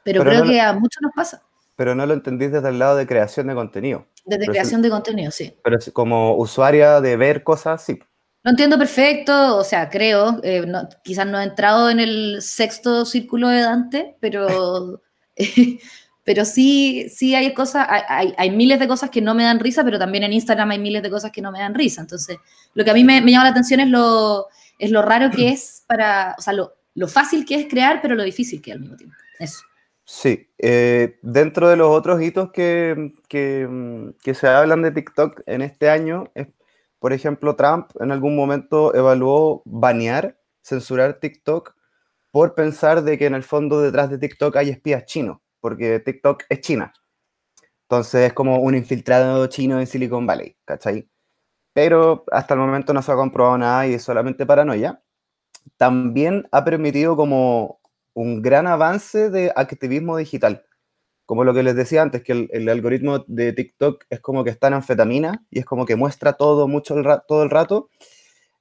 pero, 0.03 0.23
creo 0.23 0.43
que 0.43 0.59
a 0.59 0.73
muchos 0.73 1.01
nos 1.01 1.11
pasa. 1.15 1.41
Pero 1.75 1.95
no 1.95 2.05
lo 2.05 2.13
entendís 2.13 2.51
desde 2.51 2.69
el 2.69 2.79
lado 2.79 2.95
de 2.95 3.07
creación 3.07 3.47
de 3.47 3.55
contenido. 3.55 4.05
Desde 4.25 4.45
creación 4.45 4.81
de 4.81 4.89
contenido, 4.89 5.31
sí. 5.31 5.55
Pero 5.63 5.77
como 5.91 6.35
usuaria 6.37 7.01
de 7.01 7.17
ver 7.17 7.43
cosas, 7.43 7.83
sí. 7.83 7.99
Lo 8.43 8.51
entiendo 8.51 8.77
perfecto, 8.77 9.57
o 9.57 9.63
sea, 9.63 9.89
creo, 9.89 10.41
eh, 10.43 10.65
quizás 11.01 11.25
no 11.25 11.39
he 11.39 11.43
entrado 11.43 11.89
en 11.89 12.01
el 12.01 12.41
sexto 12.41 13.05
círculo 13.05 13.47
de 13.47 13.61
Dante, 13.61 14.17
pero, 14.19 15.01
pero 16.25 16.43
sí, 16.43 17.07
sí 17.09 17.35
hay 17.35 17.53
cosas, 17.53 17.87
hay, 17.89 18.33
hay, 18.37 18.51
miles 18.51 18.79
de 18.79 18.87
cosas 18.87 19.09
que 19.09 19.21
no 19.21 19.33
me 19.33 19.43
dan 19.43 19.61
risa, 19.61 19.85
pero 19.85 19.97
también 19.97 20.25
en 20.25 20.33
Instagram 20.33 20.71
hay 20.71 20.79
miles 20.79 21.01
de 21.01 21.09
cosas 21.09 21.31
que 21.31 21.41
no 21.41 21.53
me 21.53 21.59
dan 21.59 21.73
risa. 21.73 22.01
Entonces, 22.01 22.37
lo 22.73 22.83
que 22.83 22.91
a 22.91 22.93
mí 22.93 23.05
me, 23.05 23.21
llama 23.21 23.45
la 23.45 23.51
atención 23.51 23.79
es 23.79 23.87
lo, 23.87 24.47
es 24.77 24.91
lo 24.91 25.01
raro 25.01 25.31
que 25.31 25.47
es 25.47 25.85
para, 25.87 26.35
o 26.37 26.41
sea, 26.41 26.51
lo, 26.51 26.73
lo 26.95 27.07
fácil 27.07 27.45
que 27.45 27.55
es 27.55 27.67
crear, 27.69 28.01
pero 28.01 28.13
lo 28.13 28.23
difícil 28.23 28.61
que 28.61 28.71
es 28.71 28.75
al 28.75 28.81
mismo 28.81 28.97
tiempo. 28.97 29.15
Eso. 29.39 29.61
Sí, 30.15 30.51
eh, 30.59 31.17
dentro 31.23 31.69
de 31.69 31.75
los 31.75 31.89
otros 31.89 32.21
hitos 32.21 32.51
que, 32.51 33.13
que, 33.27 34.13
que, 34.21 34.33
se 34.35 34.47
hablan 34.47 34.83
de 34.83 34.91
TikTok 34.91 35.41
en 35.47 35.63
este 35.63 35.89
año 35.89 36.25
es 36.35 36.47
por 37.03 37.11
ejemplo, 37.11 37.57
Trump 37.57 37.89
en 37.99 38.13
algún 38.13 38.33
momento 38.33 38.95
evaluó 38.95 39.61
banear, 39.65 40.39
censurar 40.61 41.15
TikTok 41.19 41.75
por 42.31 42.55
pensar 42.55 43.03
de 43.03 43.17
que 43.17 43.25
en 43.25 43.35
el 43.35 43.43
fondo 43.43 43.81
detrás 43.81 44.09
de 44.09 44.17
TikTok 44.17 44.55
hay 44.55 44.69
espías 44.69 45.03
chinos, 45.05 45.39
porque 45.59 45.99
TikTok 45.99 46.43
es 46.47 46.61
China. 46.61 46.93
Entonces 47.81 48.27
es 48.27 48.33
como 48.33 48.59
un 48.59 48.75
infiltrado 48.75 49.45
chino 49.47 49.81
en 49.81 49.87
Silicon 49.87 50.25
Valley, 50.25 50.55
¿cachai? 50.63 51.09
Pero 51.73 52.23
hasta 52.31 52.53
el 52.53 52.61
momento 52.61 52.93
no 52.93 53.01
se 53.01 53.11
ha 53.11 53.15
comprobado 53.15 53.57
nada 53.57 53.85
y 53.85 53.95
es 53.95 54.03
solamente 54.03 54.45
paranoia. 54.45 55.03
También 55.75 56.47
ha 56.53 56.63
permitido 56.63 57.17
como 57.17 57.81
un 58.13 58.41
gran 58.41 58.67
avance 58.67 59.29
de 59.29 59.51
activismo 59.55 60.17
digital 60.17 60.65
como 61.25 61.43
lo 61.43 61.53
que 61.53 61.63
les 61.63 61.75
decía 61.75 62.01
antes, 62.01 62.21
que 62.21 62.47
el, 62.51 62.69
algoritmo 62.69 63.19
de 63.27 63.53
TikTok 63.53 64.05
es 64.09 64.19
como 64.19 64.43
que 64.43 64.49
está 64.49 64.67
en 64.67 64.75
anfetamina 64.75 65.43
y 65.49 65.59
es 65.59 65.65
como 65.65 65.85
que 65.85 65.95
muestra 65.95 66.33
todo 66.33 66.67
mucho 66.67 66.97
el 66.97 67.05
todo 67.27 67.43
el 67.43 67.49
rato. 67.49 67.89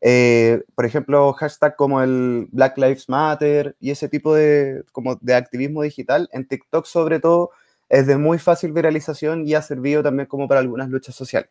Eh, 0.01 0.63
por 0.75 0.87
ejemplo, 0.87 1.33
hashtag 1.35 1.77
como 1.77 2.03
el 2.03 2.49
Black 2.51 2.79
Lives 2.79 3.09
Matter 3.09 3.77
y 3.81 3.91
ese 3.91 4.09
tipo 4.09 4.35
de, 4.35 4.85
como 4.93 5.17
de 5.17 5.35
activismo 5.35 5.83
digital 5.83 6.29
en 6.33 6.47
TikTok 6.49 6.87
sobre 6.87 7.21
todo 7.21 7.51
es 7.89 8.07
de 8.07 8.17
muy 8.17 8.39
fácil 8.39 8.73
viralización 8.73 9.47
y 9.47 9.55
ha 9.55 9.63
servido 9.63 10.03
también 10.03 10.27
como 10.27 10.49
para 10.49 10.61
algunas 10.61 10.89
luchas 10.89 11.15
sociales. 11.15 11.51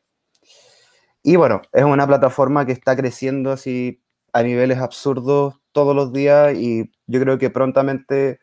Y 1.24 1.36
bueno, 1.36 1.62
es 1.72 1.84
una 1.84 2.08
plataforma 2.08 2.66
que 2.66 2.72
está 2.72 2.96
creciendo 2.96 3.52
así 3.52 4.02
a 4.34 4.44
niveles 4.44 4.80
absurdos 4.80 5.61
todos 5.72 5.96
los 5.96 6.14
días 6.14 6.56
y 6.56 6.92
yo 7.08 7.20
creo 7.22 7.38
que 7.38 7.50
prontamente 7.50 8.40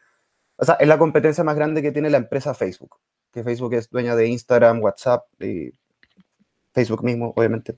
o 0.58 0.64
sea, 0.64 0.74
es 0.74 0.88
la 0.88 0.98
competencia 0.98 1.44
más 1.44 1.54
grande 1.54 1.80
que 1.82 1.92
tiene 1.92 2.10
la 2.10 2.18
empresa 2.18 2.52
Facebook, 2.52 2.96
que 3.32 3.44
Facebook 3.44 3.74
es 3.74 3.88
dueña 3.88 4.16
de 4.16 4.26
Instagram, 4.26 4.82
WhatsApp 4.82 5.24
y 5.40 5.70
Facebook 6.74 7.04
mismo, 7.04 7.32
obviamente. 7.36 7.76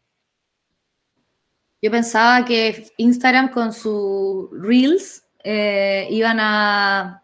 Yo 1.82 1.90
pensaba 1.90 2.44
que 2.44 2.90
Instagram 2.96 3.50
con 3.50 3.74
sus 3.74 4.48
Reels 4.52 5.24
eh, 5.44 6.08
iban 6.10 6.38
a, 6.40 7.22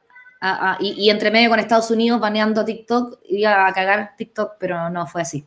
y, 0.80 1.08
entre 1.08 1.30
medio 1.30 1.48
con 1.48 1.58
Estados 1.58 1.90
Unidos 1.90 2.20
baneando 2.20 2.64
TikTok, 2.64 3.20
iba 3.24 3.66
a 3.66 3.72
cagar 3.72 4.14
TikTok, 4.16 4.56
pero 4.58 4.90
no 4.90 5.06
fue 5.06 5.22
así. 5.22 5.46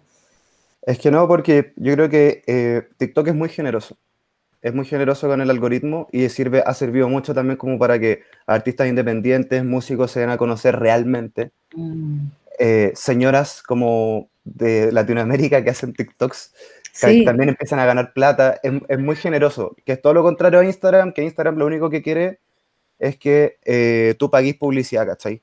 Es 0.82 0.98
que 0.98 1.12
no, 1.12 1.28
porque 1.28 1.74
yo 1.76 1.94
creo 1.94 2.10
que 2.10 2.44
eh, 2.48 2.90
TikTok 2.98 3.28
es 3.28 3.36
muy 3.36 3.50
generoso 3.50 3.96
es 4.62 4.74
muy 4.74 4.86
generoso 4.86 5.28
con 5.28 5.42
el 5.42 5.50
algoritmo 5.50 6.08
y 6.12 6.28
sirve, 6.30 6.62
ha 6.66 6.74
servido 6.74 7.08
mucho 7.08 7.34
también 7.34 7.58
como 7.58 7.80
para 7.80 8.00
que 8.00 8.24
artistas 8.46 8.88
independientes, 8.88 9.64
músicos 9.64 10.12
se 10.12 10.20
den 10.20 10.30
a 10.30 10.38
conocer 10.38 10.78
realmente. 10.78 11.52
Mm. 11.74 12.28
Eh, 12.60 12.92
señoras 12.94 13.64
como 13.64 14.30
de 14.44 14.92
Latinoamérica 14.92 15.64
que 15.64 15.70
hacen 15.70 15.94
TikToks, 15.94 16.54
que 17.02 17.24
también 17.24 17.50
empiezan 17.50 17.80
a 17.80 17.86
ganar 17.86 18.12
plata. 18.12 18.60
Es, 18.62 19.00
muy 19.00 19.16
generoso, 19.16 19.78
que 19.86 19.94
es 19.94 20.02
todo 20.02 20.14
lo 20.14 20.24
contrario 20.24 20.60
a 20.60 20.66
Instagram, 20.66 21.14
que 21.14 21.24
Instagram 21.24 21.58
lo 21.58 21.66
único 21.66 21.90
que 21.90 22.02
quiere 22.02 22.40
es 22.98 23.18
que 23.18 23.60
eh, 23.64 24.16
tú 24.20 24.30
pagues 24.30 24.56
publicidad, 24.56 25.08
¿cachai? 25.08 25.42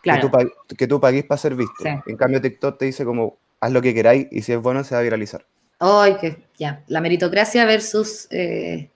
Claro. 0.00 0.30
Que 0.78 0.86
tú, 0.86 0.98
pagues 0.98 1.24
para 1.24 1.38
ser 1.38 1.54
visto. 1.54 1.84
En 1.84 2.16
cambio, 2.16 2.40
TikTok 2.40 2.78
te 2.78 2.86
dice 2.86 3.04
como, 3.04 3.36
haz 3.60 3.70
lo 3.70 3.82
que 3.82 3.92
queráis 3.92 4.28
y 4.30 4.40
si 4.40 4.52
es 4.52 4.58
bueno 4.58 4.82
se 4.82 4.94
va 4.94 5.00
a 5.00 5.04
viralizar. 5.04 5.44
Ay, 5.78 6.16
que 6.20 6.44
ya, 6.58 6.82
la 6.88 7.00
meritocracia 7.00 7.64
versus 7.64 8.26
eh, 8.30 8.90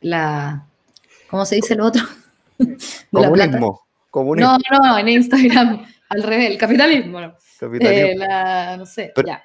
la, 0.00 0.66
¿cómo 1.28 1.44
se 1.44 1.56
dice 1.56 1.74
lo 1.74 1.86
otro? 1.86 2.02
Comunismo. 4.10 4.58
No, 4.70 4.78
no, 4.78 4.98
en 4.98 5.08
Instagram, 5.08 5.86
al 6.10 6.22
revés, 6.22 6.50
el 6.50 6.58
capitalismo. 6.58 7.20
No, 7.20 7.34
capitalismo. 7.58 8.24
Eh, 8.24 8.76
no 8.76 8.84
sé, 8.86 9.10
pero, 9.14 9.26
ya. 9.26 9.42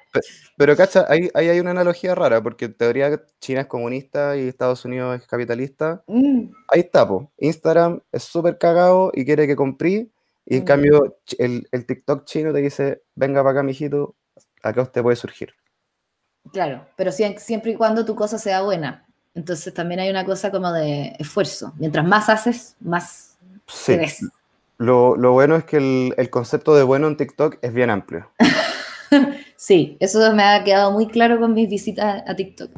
Pero, 0.56 0.76
cacha, 0.76 1.06
ahí, 1.08 1.30
hay 1.34 1.58
una 1.58 1.70
analogía 1.70 2.14
rara, 2.14 2.42
porque 2.42 2.66
en 2.66 2.74
teoría 2.74 3.22
China 3.40 3.62
es 3.62 3.66
comunista 3.66 4.36
y 4.36 4.46
Estados 4.46 4.84
Unidos 4.84 5.20
es 5.20 5.26
capitalista. 5.26 6.04
Mm. 6.06 6.50
Ahí 6.68 6.80
está, 6.80 7.08
po. 7.08 7.32
Instagram 7.38 8.02
es 8.12 8.24
súper 8.24 8.58
cagado 8.58 9.10
y 9.14 9.24
quiere 9.24 9.46
que 9.46 9.56
compré, 9.56 10.08
y 10.44 10.56
en 10.56 10.62
mm. 10.62 10.66
cambio 10.66 11.18
el, 11.38 11.66
el 11.72 11.86
TikTok 11.86 12.24
chino 12.26 12.52
te 12.52 12.60
dice, 12.60 13.02
venga 13.14 13.42
para 13.42 13.52
acá, 13.52 13.62
mijito, 13.62 14.16
acá 14.62 14.82
usted 14.82 15.02
puede 15.02 15.16
surgir. 15.16 15.54
Claro, 16.52 16.86
pero 16.96 17.12
siempre 17.12 17.72
y 17.72 17.74
cuando 17.74 18.04
tu 18.04 18.14
cosa 18.14 18.38
sea 18.38 18.62
buena. 18.62 19.04
Entonces 19.34 19.72
también 19.72 20.00
hay 20.00 20.10
una 20.10 20.24
cosa 20.24 20.50
como 20.50 20.72
de 20.72 21.14
esfuerzo. 21.18 21.72
Mientras 21.78 22.04
más 22.04 22.28
haces, 22.28 22.76
más 22.80 23.38
sí. 23.66 23.96
Lo, 24.78 25.16
bueno 25.32 25.56
es 25.56 25.64
que 25.64 25.76
el, 26.16 26.30
concepto 26.30 26.74
de 26.74 26.84
bueno 26.84 27.08
en 27.08 27.16
TikTok 27.16 27.58
es 27.62 27.74
bien 27.74 27.90
amplio. 27.90 28.30
sí, 29.56 29.96
eso 30.00 30.32
me 30.34 30.44
ha 30.44 30.62
quedado 30.62 30.92
muy 30.92 31.08
claro 31.08 31.40
con 31.40 31.52
mis 31.52 31.68
visitas 31.68 32.22
a 32.26 32.34
TikTok. 32.34 32.70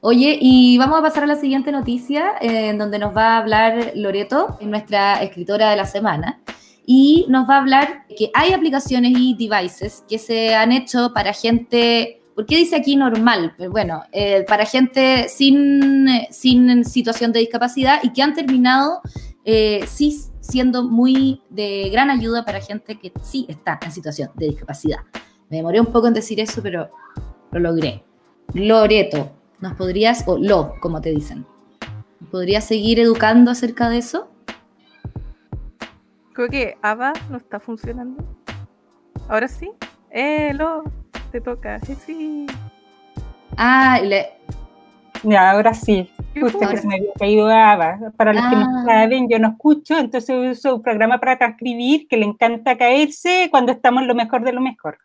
Oye, 0.00 0.38
y 0.40 0.78
vamos 0.78 1.00
a 1.00 1.02
pasar 1.02 1.24
a 1.24 1.26
la 1.26 1.34
siguiente 1.34 1.72
noticia, 1.72 2.34
en 2.40 2.78
donde 2.78 3.00
nos 3.00 3.16
va 3.16 3.34
a 3.34 3.38
hablar 3.38 3.92
Loreto, 3.96 4.56
nuestra 4.60 5.20
escritora 5.22 5.70
de 5.70 5.76
la 5.76 5.86
semana, 5.86 6.40
y 6.86 7.26
nos 7.28 7.48
va 7.48 7.56
a 7.56 7.58
hablar 7.58 8.06
que 8.16 8.30
hay 8.32 8.52
aplicaciones 8.52 9.12
y 9.16 9.34
devices 9.34 10.04
que 10.08 10.18
se 10.18 10.54
han 10.54 10.70
hecho 10.70 11.12
para 11.12 11.32
gente 11.32 12.22
¿Por 12.38 12.46
qué 12.46 12.56
dice 12.56 12.76
aquí 12.76 12.94
normal? 12.94 13.52
Pues 13.58 13.68
bueno, 13.68 14.04
eh, 14.12 14.44
para 14.46 14.64
gente 14.64 15.28
sin, 15.28 16.06
sin 16.30 16.84
situación 16.84 17.32
de 17.32 17.40
discapacidad 17.40 17.98
y 18.04 18.12
que 18.12 18.22
han 18.22 18.32
terminado 18.32 19.00
eh, 19.44 19.84
sí 19.88 20.16
siendo 20.38 20.84
muy 20.84 21.42
de 21.50 21.90
gran 21.90 22.10
ayuda 22.10 22.44
para 22.44 22.60
gente 22.60 22.96
que 22.96 23.12
sí 23.24 23.44
está 23.48 23.80
en 23.82 23.90
situación 23.90 24.30
de 24.36 24.50
discapacidad. 24.50 24.98
Me 25.48 25.56
demoré 25.56 25.80
un 25.80 25.86
poco 25.86 26.06
en 26.06 26.14
decir 26.14 26.38
eso, 26.38 26.62
pero 26.62 26.88
lo 27.50 27.58
logré. 27.58 28.04
Loreto, 28.54 29.32
¿nos 29.58 29.74
podrías, 29.74 30.22
o 30.28 30.38
lo, 30.38 30.74
como 30.78 31.00
te 31.00 31.10
dicen, 31.10 31.44
¿podrías 32.30 32.62
seguir 32.62 33.00
educando 33.00 33.50
acerca 33.50 33.90
de 33.90 33.98
eso? 33.98 34.30
Creo 36.34 36.48
que 36.48 36.78
Ava 36.82 37.14
no 37.30 37.38
está 37.38 37.58
funcionando. 37.58 38.24
Ahora 39.28 39.48
sí. 39.48 39.72
Eh, 40.12 40.54
te 41.30 41.40
toca. 41.40 41.78
Sí. 41.80 42.46
Ah, 43.56 44.00
le... 44.02 44.26
Ya, 45.24 45.50
ahora 45.50 45.74
sí. 45.74 46.10
Justo 46.40 46.60
que 46.60 46.76
se 46.76 46.86
me 46.86 46.96
había 46.96 47.12
caído 47.18 47.48
Ava. 47.48 47.98
Para 48.16 48.32
los 48.32 48.44
que 48.44 48.56
no 48.56 48.66
ah. 48.68 48.84
saben, 48.86 49.28
yo 49.28 49.38
no 49.38 49.48
escucho, 49.48 49.98
entonces 49.98 50.58
uso 50.58 50.76
un 50.76 50.82
programa 50.82 51.18
para 51.18 51.38
transcribir 51.38 52.06
que 52.06 52.16
le 52.16 52.24
encanta 52.26 52.78
caerse 52.78 53.48
cuando 53.50 53.72
estamos 53.72 54.04
lo 54.04 54.14
mejor 54.14 54.44
de 54.44 54.52
lo 54.52 54.60
mejor. 54.60 54.98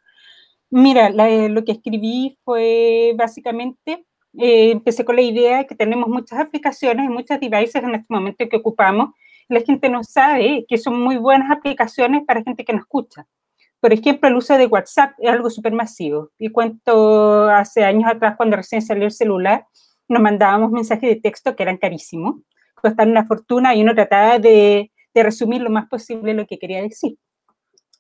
Mira, 0.69 1.09
lo 1.09 1.63
que 1.63 1.73
escribí 1.73 2.37
fue 2.43 3.13
básicamente, 3.15 4.05
eh, 4.37 4.71
empecé 4.71 5.05
con 5.05 5.15
la 5.15 5.21
idea 5.21 5.59
de 5.59 5.67
que 5.67 5.75
tenemos 5.75 6.09
muchas 6.09 6.39
aplicaciones 6.39 7.05
y 7.05 7.09
muchas 7.09 7.39
devices 7.39 7.83
en 7.83 7.95
este 7.95 8.13
momento 8.13 8.49
que 8.49 8.57
ocupamos. 8.57 9.11
La 9.49 9.61
gente 9.61 9.89
no 9.89 10.03
sabe 10.03 10.65
que 10.67 10.77
son 10.77 11.01
muy 11.01 11.17
buenas 11.17 11.51
aplicaciones 11.51 12.23
para 12.25 12.43
gente 12.43 12.65
que 12.65 12.73
no 12.73 12.79
escucha. 12.79 13.27
Por 13.83 13.91
ejemplo, 13.91 14.29
el 14.29 14.37
uso 14.37 14.57
de 14.57 14.65
WhatsApp 14.65 15.11
es 15.19 15.29
algo 15.29 15.49
súper 15.49 15.73
masivo. 15.73 16.31
Y 16.39 16.47
cuento 16.47 17.49
hace 17.49 17.83
años 17.83 18.09
atrás, 18.09 18.35
cuando 18.37 18.55
recién 18.55 18.81
salió 18.81 19.03
el 19.03 19.11
celular, 19.11 19.67
nos 20.07 20.21
mandábamos 20.21 20.71
mensajes 20.71 21.09
de 21.09 21.19
texto 21.19 21.53
que 21.53 21.63
eran 21.63 21.75
carísimos, 21.75 22.35
costaban 22.75 23.11
una 23.11 23.25
fortuna 23.25 23.75
y 23.75 23.81
uno 23.81 23.93
trataba 23.93 24.39
de, 24.39 24.89
de 25.13 25.23
resumir 25.23 25.61
lo 25.61 25.69
más 25.69 25.89
posible 25.89 26.33
lo 26.33 26.47
que 26.47 26.59
quería 26.59 26.81
decir. 26.81 27.17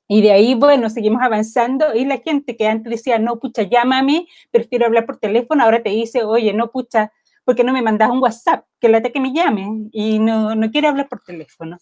Y 0.07 0.21
de 0.21 0.31
ahí, 0.31 0.55
bueno, 0.55 0.89
seguimos 0.89 1.21
avanzando 1.21 1.93
y 1.93 2.05
la 2.05 2.19
gente 2.19 2.55
que 2.55 2.65
antes 2.65 2.89
decía, 2.89 3.19
no, 3.19 3.37
pucha, 3.37 3.63
llámame, 3.63 4.27
prefiero 4.51 4.85
hablar 4.85 5.05
por 5.05 5.17
teléfono, 5.17 5.65
ahora 5.65 5.83
te 5.83 5.89
dice, 5.89 6.23
oye, 6.23 6.53
no, 6.53 6.71
pucha, 6.71 7.11
¿por 7.43 7.57
qué 7.57 7.65
no 7.65 7.73
me 7.73 7.81
mandas 7.81 8.09
un 8.09 8.19
WhatsApp? 8.19 8.63
Que 8.79 8.87
late 8.87 9.11
que 9.11 9.19
me 9.19 9.33
llame 9.33 9.89
y 9.91 10.19
no, 10.19 10.55
no 10.55 10.71
quiero 10.71 10.87
hablar 10.87 11.09
por 11.09 11.19
teléfono 11.23 11.77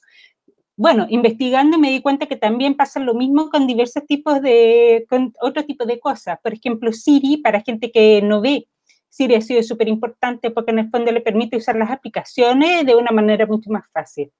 bueno, 0.81 1.05
investigando 1.09 1.77
me 1.77 1.91
di 1.91 2.01
cuenta 2.01 2.25
que 2.25 2.35
también 2.35 2.73
pasa 2.73 3.00
lo 3.00 3.13
mismo 3.13 3.51
con 3.51 3.67
diversos 3.67 4.03
tipos 4.07 4.41
de, 4.41 5.05
otro 5.39 5.63
tipo 5.63 5.85
de 5.85 6.00
cosas. 6.00 6.39
Por 6.41 6.53
ejemplo, 6.53 6.91
Siri, 6.91 7.38
para 7.38 7.61
gente 7.61 7.91
que 7.91 8.19
no 8.23 8.41
ve, 8.41 8.67
Siri 9.07 9.35
ha 9.35 9.41
sido 9.41 9.61
súper 9.61 9.88
importante 9.88 10.50
porque 10.50 10.71
en 10.71 10.79
el 10.79 10.89
fondo 10.89 11.11
le 11.11 11.21
permite 11.21 11.55
usar 11.55 11.75
las 11.75 11.91
aplicaciones 11.91 12.83
de 12.83 12.95
una 12.95 13.11
manera 13.11 13.45
mucho 13.45 13.69
más 13.69 13.83
fácil. 13.93 14.31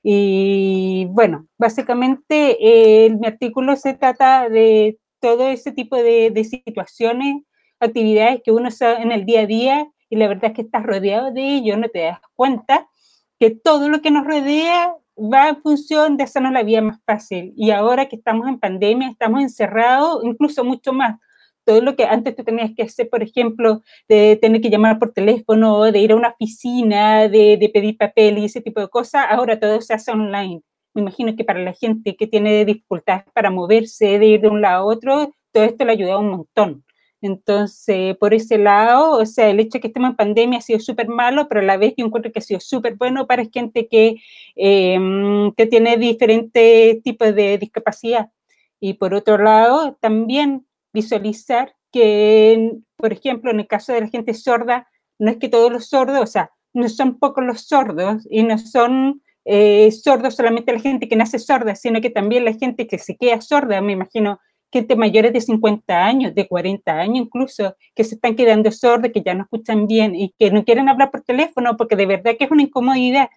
Y 0.00 1.06
bueno, 1.10 1.48
básicamente 1.58 2.56
eh, 2.60 3.10
mi 3.10 3.26
artículo 3.26 3.74
se 3.74 3.94
trata 3.94 4.48
de 4.48 5.00
todo 5.18 5.48
ese 5.48 5.72
tipo 5.72 5.96
de, 5.96 6.30
de 6.30 6.44
situaciones 6.44 7.42
actividades 7.80 8.40
que 8.44 8.52
uno 8.52 8.68
está 8.68 9.02
en 9.02 9.10
el 9.10 9.24
día 9.24 9.40
a 9.40 9.46
día 9.46 9.88
y 10.08 10.14
la 10.14 10.28
verdad 10.28 10.50
es 10.50 10.52
que 10.52 10.62
estás 10.62 10.84
rodeado 10.84 11.32
de 11.32 11.42
ello, 11.42 11.76
no 11.76 11.88
te 11.88 12.02
das 12.02 12.20
cuenta 12.36 12.88
que 13.40 13.50
todo 13.50 13.88
lo 13.88 14.00
que 14.00 14.12
nos 14.12 14.24
rodea 14.24 14.94
va 15.18 15.48
en 15.48 15.60
función 15.62 16.16
de 16.16 16.24
hacernos 16.24 16.52
la 16.52 16.62
vida 16.62 16.80
más 16.80 17.00
fácil. 17.04 17.52
Y 17.56 17.70
ahora 17.70 18.08
que 18.08 18.16
estamos 18.16 18.48
en 18.48 18.58
pandemia, 18.58 19.10
estamos 19.10 19.42
encerrados, 19.42 20.24
incluso 20.24 20.64
mucho 20.64 20.92
más. 20.92 21.18
Todo 21.64 21.82
lo 21.82 21.96
que 21.96 22.04
antes 22.04 22.34
tú 22.34 22.44
tenías 22.44 22.70
que 22.74 22.84
hacer, 22.84 23.10
por 23.10 23.22
ejemplo, 23.22 23.82
de 24.08 24.38
tener 24.40 24.60
que 24.60 24.70
llamar 24.70 24.98
por 24.98 25.12
teléfono, 25.12 25.82
de 25.82 25.98
ir 25.98 26.12
a 26.12 26.16
una 26.16 26.28
oficina, 26.28 27.28
de, 27.28 27.58
de 27.58 27.68
pedir 27.68 27.98
papel 27.98 28.38
y 28.38 28.46
ese 28.46 28.60
tipo 28.60 28.80
de 28.80 28.88
cosas, 28.88 29.26
ahora 29.28 29.60
todo 29.60 29.80
se 29.80 29.94
hace 29.94 30.10
online. 30.10 30.62
Me 30.94 31.02
imagino 31.02 31.36
que 31.36 31.44
para 31.44 31.60
la 31.60 31.74
gente 31.74 32.16
que 32.16 32.26
tiene 32.26 32.64
dificultades 32.64 33.24
para 33.34 33.50
moverse, 33.50 34.18
de 34.18 34.26
ir 34.26 34.40
de 34.40 34.48
un 34.48 34.62
lado 34.62 34.82
a 34.82 34.86
otro, 34.86 35.32
todo 35.52 35.64
esto 35.64 35.84
le 35.84 35.90
ha 35.90 35.94
ayudado 35.94 36.20
un 36.20 36.30
montón. 36.30 36.84
Entonces, 37.20 38.16
por 38.18 38.32
ese 38.34 38.58
lado, 38.58 39.12
o 39.18 39.26
sea, 39.26 39.48
el 39.48 39.60
hecho 39.60 39.72
de 39.74 39.80
que 39.80 39.86
estemos 39.88 40.10
en 40.10 40.16
pandemia 40.16 40.58
ha 40.58 40.62
sido 40.62 40.78
súper 40.78 41.08
malo, 41.08 41.48
pero 41.48 41.60
a 41.60 41.64
la 41.64 41.76
vez 41.76 41.94
yo 41.96 42.06
encuentro 42.06 42.30
que 42.30 42.38
ha 42.38 42.42
sido 42.42 42.60
súper 42.60 42.94
bueno 42.96 43.26
para 43.26 43.44
gente 43.46 43.88
que, 43.88 44.16
em, 44.56 45.52
que 45.52 45.66
tiene 45.66 45.96
diferentes 45.96 47.02
tipos 47.02 47.34
de 47.34 47.58
discapacidad. 47.58 48.30
Y 48.80 48.94
por 48.94 49.14
otro 49.14 49.38
lado, 49.38 49.96
también 50.00 50.66
visualizar 50.92 51.74
que, 51.92 52.72
por 52.96 53.12
ejemplo, 53.12 53.50
en 53.50 53.60
el 53.60 53.66
caso 53.66 53.92
de 53.92 54.02
la 54.02 54.08
gente 54.08 54.34
sorda, 54.34 54.88
no 55.18 55.30
es 55.30 55.38
que 55.38 55.48
todos 55.48 55.72
los 55.72 55.88
sordos, 55.88 56.20
o 56.22 56.26
sea, 56.26 56.52
no 56.72 56.88
son 56.88 57.18
pocos 57.18 57.44
los 57.44 57.62
sordos 57.62 58.26
y 58.30 58.42
no 58.44 58.58
son 58.58 59.22
eh, 59.44 59.90
sordos 59.90 60.36
solamente 60.36 60.72
la 60.72 60.80
gente 60.80 61.08
que 61.08 61.16
nace 61.16 61.38
sorda, 61.38 61.74
sino 61.74 62.00
que 62.00 62.10
también 62.10 62.44
la 62.44 62.52
gente 62.52 62.86
que 62.86 62.98
se 62.98 63.16
queda 63.16 63.40
sorda, 63.40 63.80
me 63.80 63.92
imagino 63.92 64.38
gente 64.72 64.96
mayores 64.96 65.32
de 65.32 65.40
50 65.40 66.04
años, 66.04 66.34
de 66.34 66.46
40 66.46 66.92
años 66.92 67.26
incluso, 67.26 67.76
que 67.94 68.04
se 68.04 68.16
están 68.16 68.36
quedando 68.36 68.70
sordos, 68.70 69.10
que 69.12 69.22
ya 69.22 69.34
no 69.34 69.44
escuchan 69.44 69.86
bien 69.86 70.14
y 70.14 70.34
que 70.38 70.50
no 70.50 70.64
quieren 70.64 70.88
hablar 70.88 71.10
por 71.10 71.22
teléfono 71.22 71.76
porque 71.76 71.96
de 71.96 72.06
verdad 72.06 72.36
que 72.38 72.44
es 72.44 72.50
una 72.50 72.62
incomodidad. 72.62 73.30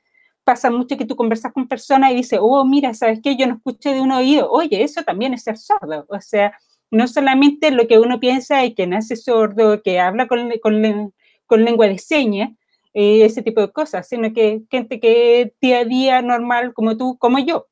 Pasa 0.44 0.72
mucho 0.72 0.98
que 0.98 1.06
tú 1.06 1.16
conversas 1.16 1.54
con 1.54 1.68
personas 1.68 2.12
y 2.12 2.16
dices, 2.16 2.40
oh, 2.42 2.66
mira, 2.66 2.94
¿sabes 2.94 3.20
qué? 3.24 3.36
Yo 3.36 3.48
no 3.48 3.56
escucho 3.56 3.92
de 3.92 4.02
un 4.02 4.12
oído. 4.12 4.50
Oye, 4.52 4.84
eso 4.84 5.04
también 5.04 5.34
es 5.34 5.44
ser 5.44 5.58
sordo. 5.58 6.06
O 6.10 6.20
sea, 6.20 6.58
no 6.90 7.08
solamente 7.08 7.72
lo 7.72 7.88
que 7.88 8.00
uno 8.00 8.20
piensa 8.20 8.66
y 8.66 8.74
que 8.74 8.88
nace 8.88 9.16
sordo, 9.16 9.82
que 9.84 10.00
habla 10.00 10.28
con, 10.28 10.52
con, 10.62 11.14
con 11.46 11.64
lengua 11.64 11.88
de 11.88 12.00
señas, 12.00 12.50
eh, 12.94 13.24
ese 13.24 13.42
tipo 13.42 13.62
de 13.62 13.72
cosas, 13.72 14.08
sino 14.08 14.34
que 14.34 14.64
gente 14.70 15.00
que 15.00 15.54
día 15.62 15.80
a 15.80 15.86
día 15.86 16.22
normal 16.22 16.74
como 16.74 16.98
tú, 16.98 17.18
como 17.18 17.40
yo. 17.40 17.68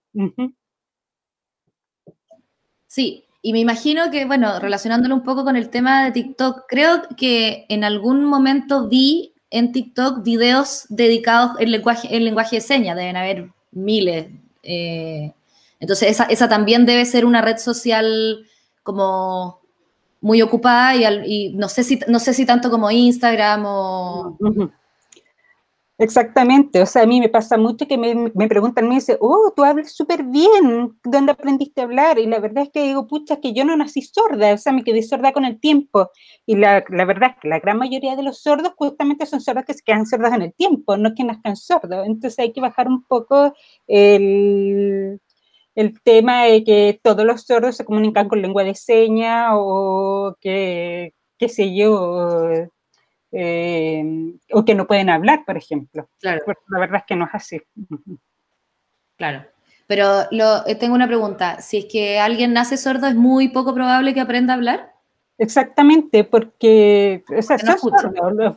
Sí, 2.88 3.25
y 3.41 3.53
me 3.53 3.60
imagino 3.60 4.12
que, 4.12 4.25
bueno, 4.25 4.60
relacionándolo 4.60 5.15
un 5.15 5.24
poco 5.24 5.43
con 5.43 5.55
el 5.55 5.69
tema 5.69 6.05
de 6.05 6.12
TikTok, 6.12 6.63
creo 6.67 7.03
que 7.15 7.65
en 7.69 7.84
algún 7.84 8.25
momento 8.25 8.88
vi 8.88 9.34
en 9.50 9.72
TikTok 9.72 10.24
videos 10.24 10.86
dedicados 10.89 11.51
en 11.60 11.72
lenguaje, 11.72 12.15
en 12.15 12.25
lenguaje 12.25 12.58
de 12.58 12.62
señas, 12.62 12.98
deben 12.98 13.15
haber 13.15 13.50
miles. 13.72 14.27
Eh, 14.63 15.31
entonces, 15.79 16.10
esa, 16.10 16.25
esa, 16.25 16.50
también 16.50 16.86
debe 16.86 17.05
ser 17.05 17.25
una 17.25 17.41
red 17.41 17.58
social 17.58 18.46
como 18.84 19.62
muy 20.22 20.41
ocupada 20.41 20.96
y, 20.96 21.53
no, 21.53 21.69
sé 21.69 21.84
si, 21.84 22.00
no 22.08 22.19
sé 22.19 22.34
si 22.34 22.46
tanto 22.46 22.69
como 22.69 22.91
Instagram 22.91 23.63
o... 23.65 24.38
Exactamente, 26.01 26.82
o 26.82 26.86
sea, 26.86 27.01
a 27.03 27.06
mí 27.06 27.20
me 27.20 27.27
pasa 27.27 27.58
mucho 27.58 27.86
que 27.86 27.98
me, 27.98 28.15
me 28.34 28.48
preguntan, 28.48 28.88
me 28.88 28.96
dicen, 28.96 29.18
oh, 29.20 29.51
tú 29.53 29.65
hablas 29.65 29.91
súper 29.91 30.24
bien, 30.24 30.98
¿dónde 31.03 31.34
aprendiste 31.34 31.82
a 31.82 31.84
hablar? 31.84 32.18
Y 32.20 32.25
la 32.25 32.39
verdad 32.39 32.63
es 32.63 32.70
que 32.72 32.84
digo, 32.84 33.06
pucha, 33.06 33.41
que 33.41 33.51
yo 33.51 33.65
no 33.65 33.75
nací 33.75 34.01
sorda, 34.01 34.53
o 34.53 34.58
sea, 34.58 34.72
me 34.72 34.86
quedé 34.86 35.03
sorda 35.03 35.34
con 35.34 35.44
el 35.44 35.60
tiempo. 35.60 36.10
Y 36.46 36.56
la, 36.56 36.86
la 36.88 37.03
verdad 37.03 37.32
es 37.32 37.41
que 37.41 37.50
la 37.50 37.60
gran 37.60 37.77
mayoría 37.77 38.15
de 38.15 38.24
los 38.24 38.41
sordos 38.41 38.72
justamente 38.77 39.25
son 39.25 39.41
sordos 39.41 39.65
que 39.65 39.74
se 39.74 39.84
quedan 39.84 40.06
sordos 40.06 40.32
en 40.32 40.41
el 40.44 40.53
tiempo, 40.53 40.96
no 40.96 41.13
que 41.13 41.25
nazcan 41.25 41.58
sordos. 41.58 42.08
Entonces 42.08 42.39
hay 42.39 42.53
que 42.53 42.62
bajar 42.62 42.88
un 42.88 43.03
poco 43.03 43.53
el, 43.86 45.20
el 45.75 46.01
tema 46.03 46.46
de 46.46 46.64
que 46.64 47.00
todos 47.03 47.25
los 47.25 47.44
sordos 47.44 47.77
se 47.77 47.85
comunican 47.85 48.29
con 48.29 48.42
lengua 48.42 48.64
de 48.66 48.75
señas 48.75 49.51
o 49.55 50.35
que, 50.42 51.14
qué 51.40 51.50
sé 51.50 51.75
yo, 51.75 52.48
eh, 53.31 54.03
o 54.51 54.65
que 54.65 54.75
no 54.75 54.87
pueden 54.87 55.09
hablar, 55.09 55.44
por 55.46 55.57
ejemplo. 55.57 56.09
Claro. 56.20 56.44
la 56.68 56.79
verdad 56.79 56.98
es 56.98 57.03
que 57.05 57.15
no 57.15 57.25
es 57.25 57.31
así. 57.33 57.61
Claro. 59.18 59.46
Pero 59.87 60.24
lo, 60.31 60.65
eh, 60.68 60.75
tengo 60.75 60.96
una 60.96 61.07
pregunta. 61.07 61.61
Si 61.61 61.79
es 61.79 61.85
que 61.85 62.20
alguien 62.20 62.53
nace 62.53 62.77
sordo, 62.77 63.07
¿es 63.07 63.15
muy 63.15 63.50
poco 63.50 63.74
probable 63.74 64.13
que 64.13 64.22
aprenda 64.22 64.53
a 64.53 64.57
hablar? 64.57 64.94
Exactamente, 65.37 66.24
porque 66.24 67.24
o 67.35 67.42
sea, 67.42 67.57
sordo, 67.57 68.55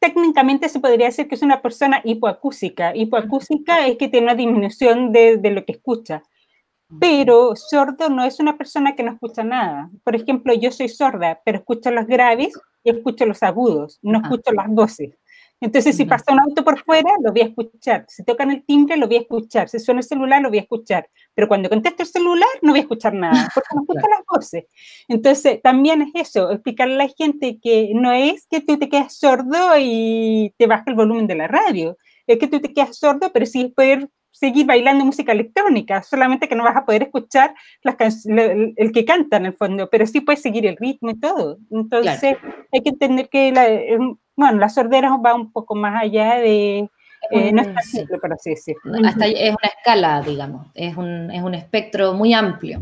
técnicamente 0.00 0.68
se 0.68 0.80
podría 0.80 1.06
decir 1.06 1.28
que 1.28 1.34
es 1.34 1.42
una 1.42 1.62
persona 1.62 2.00
hipoacúsica. 2.04 2.94
Hipoacúsica 2.94 3.86
es 3.86 3.96
que 3.96 4.08
tiene 4.08 4.26
una 4.26 4.34
disminución 4.34 5.12
de, 5.12 5.38
de 5.38 5.50
lo 5.50 5.64
que 5.64 5.72
escucha. 5.72 6.22
Pero 7.00 7.54
sordo 7.54 8.08
no 8.08 8.24
es 8.24 8.40
una 8.40 8.56
persona 8.56 8.94
que 8.94 9.02
no 9.02 9.12
escucha 9.12 9.44
nada. 9.44 9.90
Por 10.04 10.16
ejemplo, 10.16 10.54
yo 10.54 10.70
soy 10.72 10.88
sorda, 10.88 11.40
pero 11.44 11.58
escucho 11.58 11.90
los 11.90 12.06
graves 12.06 12.52
y 12.84 12.90
escucho 12.90 13.26
los 13.26 13.42
agudos, 13.42 13.98
no 14.02 14.20
escucho 14.22 14.52
las 14.52 14.68
voces. 14.68 15.10
Entonces, 15.60 15.96
si 15.96 16.04
pasa 16.04 16.32
un 16.32 16.40
auto 16.40 16.64
por 16.64 16.78
fuera, 16.84 17.10
lo 17.20 17.32
voy 17.32 17.40
a 17.40 17.46
escuchar. 17.46 18.04
Si 18.08 18.22
tocan 18.22 18.52
el 18.52 18.64
timbre, 18.64 18.96
lo 18.96 19.08
voy 19.08 19.16
a 19.16 19.20
escuchar. 19.20 19.68
Si 19.68 19.80
suena 19.80 20.00
el 20.00 20.06
celular, 20.06 20.40
lo 20.40 20.50
voy 20.50 20.58
a 20.58 20.62
escuchar. 20.62 21.08
Pero 21.34 21.48
cuando 21.48 21.68
contesto 21.68 22.04
el 22.04 22.08
celular, 22.08 22.48
no 22.62 22.70
voy 22.70 22.78
a 22.78 22.82
escuchar 22.82 23.12
nada, 23.12 23.32
porque 23.54 23.68
no 23.74 23.82
escucho 23.82 24.06
las 24.08 24.24
voces. 24.32 24.64
Entonces, 25.08 25.60
también 25.60 26.02
es 26.02 26.10
eso, 26.14 26.52
explicarle 26.52 26.94
a 26.94 27.06
la 27.06 27.08
gente 27.08 27.58
que 27.60 27.90
no 27.94 28.12
es 28.12 28.46
que 28.48 28.60
tú 28.60 28.78
te 28.78 28.88
quedas 28.88 29.16
sordo 29.16 29.72
y 29.78 30.54
te 30.58 30.66
baja 30.66 30.84
el 30.86 30.94
volumen 30.94 31.26
de 31.26 31.34
la 31.34 31.48
radio. 31.48 31.96
Es 32.26 32.38
que 32.38 32.46
tú 32.46 32.60
te 32.60 32.72
quedas 32.72 32.96
sordo, 32.96 33.32
pero 33.32 33.44
sí 33.46 33.72
poder 33.74 34.08
seguir 34.30 34.66
bailando 34.66 35.04
música 35.04 35.32
electrónica, 35.32 36.02
solamente 36.02 36.48
que 36.48 36.54
no 36.54 36.64
vas 36.64 36.76
a 36.76 36.84
poder 36.84 37.02
escuchar 37.02 37.54
las 37.82 37.96
el, 38.26 38.92
que 38.92 39.04
canta 39.04 39.36
en 39.36 39.46
el 39.46 39.52
fondo, 39.52 39.88
pero 39.90 40.06
sí 40.06 40.20
puedes 40.20 40.42
seguir 40.42 40.66
el 40.66 40.76
ritmo 40.76 41.10
y 41.10 41.18
todo. 41.18 41.58
Entonces 41.70 42.36
hay 42.72 42.80
que 42.80 42.90
entender 42.90 43.28
que 43.28 43.52
la, 43.52 43.66
bueno, 44.36 44.58
la 44.58 44.68
sordera 44.68 45.16
va 45.16 45.34
un 45.34 45.52
poco 45.52 45.74
más 45.74 46.02
allá 46.02 46.36
de... 46.36 46.88
Eh, 47.32 47.52
no 47.52 47.62
es 47.62 47.90
simple, 47.90 48.18
pero 48.22 48.36
sí, 48.38 48.54
sí. 48.54 48.74
Hasta 49.04 49.26
es 49.26 49.50
una 49.50 49.68
escala, 49.76 50.22
digamos, 50.22 50.68
es 50.74 50.96
un, 50.96 51.30
es 51.32 51.42
un 51.42 51.54
espectro 51.54 52.14
muy 52.14 52.32
amplio. 52.32 52.80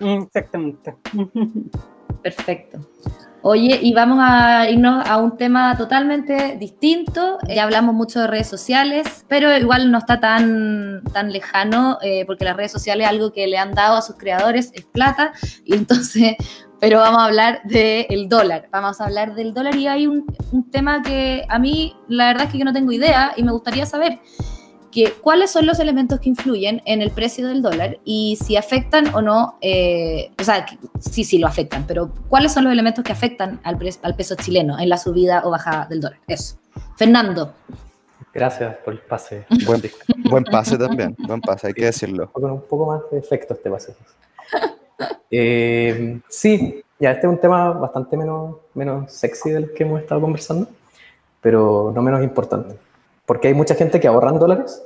Exactamente. 0.00 0.94
Perfecto. 2.22 2.80
Oye, 3.48 3.78
y 3.80 3.92
vamos 3.92 4.18
a 4.20 4.68
irnos 4.68 5.06
a 5.06 5.18
un 5.18 5.36
tema 5.36 5.76
totalmente 5.76 6.56
distinto. 6.58 7.38
Ya 7.46 7.62
hablamos 7.62 7.94
mucho 7.94 8.18
de 8.18 8.26
redes 8.26 8.48
sociales, 8.48 9.24
pero 9.28 9.56
igual 9.56 9.92
no 9.92 9.98
está 9.98 10.18
tan, 10.18 11.04
tan 11.12 11.30
lejano, 11.30 11.98
eh, 12.02 12.24
porque 12.26 12.44
las 12.44 12.56
redes 12.56 12.72
sociales 12.72 13.06
algo 13.06 13.32
que 13.32 13.46
le 13.46 13.56
han 13.56 13.72
dado 13.72 13.94
a 13.94 14.02
sus 14.02 14.16
creadores 14.16 14.72
es 14.74 14.84
plata, 14.84 15.32
y 15.64 15.74
entonces, 15.74 16.34
pero 16.80 16.98
vamos 16.98 17.22
a 17.22 17.26
hablar 17.26 17.62
del 17.62 18.28
dólar. 18.28 18.68
Vamos 18.72 19.00
a 19.00 19.04
hablar 19.04 19.36
del 19.36 19.54
dólar 19.54 19.76
y 19.76 19.86
hay 19.86 20.08
un, 20.08 20.26
un 20.50 20.68
tema 20.68 21.02
que 21.02 21.44
a 21.48 21.60
mí 21.60 21.94
la 22.08 22.26
verdad 22.26 22.46
es 22.46 22.50
que 22.50 22.58
yo 22.58 22.64
no 22.64 22.72
tengo 22.72 22.90
idea 22.90 23.32
y 23.36 23.44
me 23.44 23.52
gustaría 23.52 23.86
saber 23.86 24.18
cuáles 25.22 25.50
son 25.50 25.66
los 25.66 25.78
elementos 25.78 26.20
que 26.20 26.28
influyen 26.28 26.82
en 26.86 27.02
el 27.02 27.10
precio 27.10 27.46
del 27.46 27.62
dólar 27.62 27.98
y 28.04 28.38
si 28.42 28.56
afectan 28.56 29.14
o 29.14 29.20
no, 29.20 29.58
eh, 29.60 30.30
o 30.40 30.44
sea, 30.44 30.66
sí, 30.98 31.24
sí 31.24 31.38
lo 31.38 31.46
afectan, 31.46 31.84
pero 31.86 32.10
cuáles 32.28 32.52
son 32.52 32.64
los 32.64 32.72
elementos 32.72 33.04
que 33.04 33.12
afectan 33.12 33.60
al, 33.64 33.78
al 34.02 34.16
peso 34.16 34.34
chileno 34.36 34.78
en 34.78 34.88
la 34.88 34.98
subida 34.98 35.42
o 35.44 35.50
bajada 35.50 35.86
del 35.86 36.00
dólar. 36.00 36.18
Eso. 36.26 36.56
Fernando. 36.96 37.52
Gracias 38.32 38.76
por 38.78 38.94
el 38.94 39.00
pase. 39.00 39.46
Buen, 40.30 40.44
pase 40.50 40.76
también, 40.78 41.14
buen 41.18 41.40
pase, 41.40 41.68
hay 41.68 41.74
que 41.74 41.86
decirlo. 41.86 42.30
Con 42.32 42.44
un 42.50 42.62
poco 42.62 42.86
más 42.86 43.02
de 43.10 43.18
efecto 43.18 43.54
este 43.54 43.70
pase. 43.70 43.94
Eh, 45.30 46.20
sí, 46.28 46.82
ya 46.98 47.10
este 47.10 47.26
es 47.26 47.32
un 47.32 47.40
tema 47.40 47.72
bastante 47.72 48.16
menos, 48.16 48.56
menos 48.74 49.12
sexy 49.12 49.50
del 49.50 49.72
que 49.72 49.84
hemos 49.84 50.00
estado 50.00 50.20
conversando, 50.20 50.68
pero 51.40 51.92
no 51.94 52.02
menos 52.02 52.22
importante 52.22 52.76
porque 53.26 53.48
hay 53.48 53.54
mucha 53.54 53.74
gente 53.74 54.00
que 54.00 54.08
ahorra 54.08 54.30
en 54.30 54.38
dólares 54.38 54.82